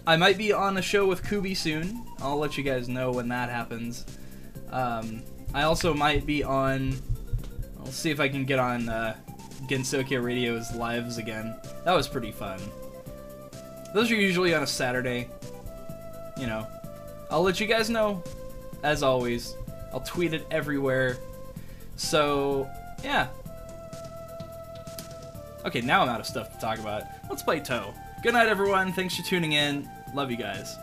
I 0.07 0.17
might 0.17 0.39
be 0.39 0.53
on 0.53 0.79
a 0.79 0.83
show 0.83 1.07
with 1.07 1.29
Kubi 1.29 1.55
soon. 1.55 2.07
I'll 2.21 2.39
let 2.39 2.57
you 2.57 2.65
guys 2.65 2.89
know 2.89 3.11
when 3.11 3.29
that 3.29 3.51
happens. 3.51 4.07
Um, 4.71 5.23
I 5.53 5.63
also 5.63 5.93
might 5.93 6.25
be 6.25 6.43
on. 6.43 6.95
I'll 7.79 7.87
see 7.87 8.11
if 8.11 8.19
I 8.19 8.29
can 8.29 8.45
get 8.45 8.59
on 8.59 8.89
uh, 8.89 9.17
Radio's 9.69 10.75
lives 10.75 11.19
again. 11.19 11.55
That 11.85 11.93
was 11.93 12.09
pretty 12.09 12.33
fun. 12.33 12.59
Those 13.93 14.11
are 14.11 14.17
usually 14.17 14.55
on 14.55 14.63
a 14.63 14.67
Saturday 14.67 15.29
you 16.41 16.47
know, 16.47 16.67
I'll 17.31 17.43
let 17.43 17.61
you 17.61 17.67
guys 17.67 17.91
know, 17.91 18.23
as 18.83 19.03
always. 19.03 19.55
I'll 19.93 20.01
tweet 20.01 20.33
it 20.33 20.47
everywhere. 20.51 21.19
So, 21.97 22.69
yeah. 23.05 23.29
Okay, 25.67 25.83
now 25.83 26.03
I'm 26.03 26.09
out 26.09 26.21
of 26.21 26.27
stuff 26.27 26.53
to 26.55 26.59
talk 26.59 26.79
about. 26.79 27.03
Let's 27.29 27.43
play 27.43 27.61
Toe. 27.61 27.93
Good 28.23 28.33
night, 28.33 28.49
everyone. 28.49 28.93
Thanks 28.93 29.17
for 29.17 29.23
tuning 29.23 29.53
in. 29.53 29.89
Love 30.15 30.31
you 30.31 30.37
guys. 30.37 30.77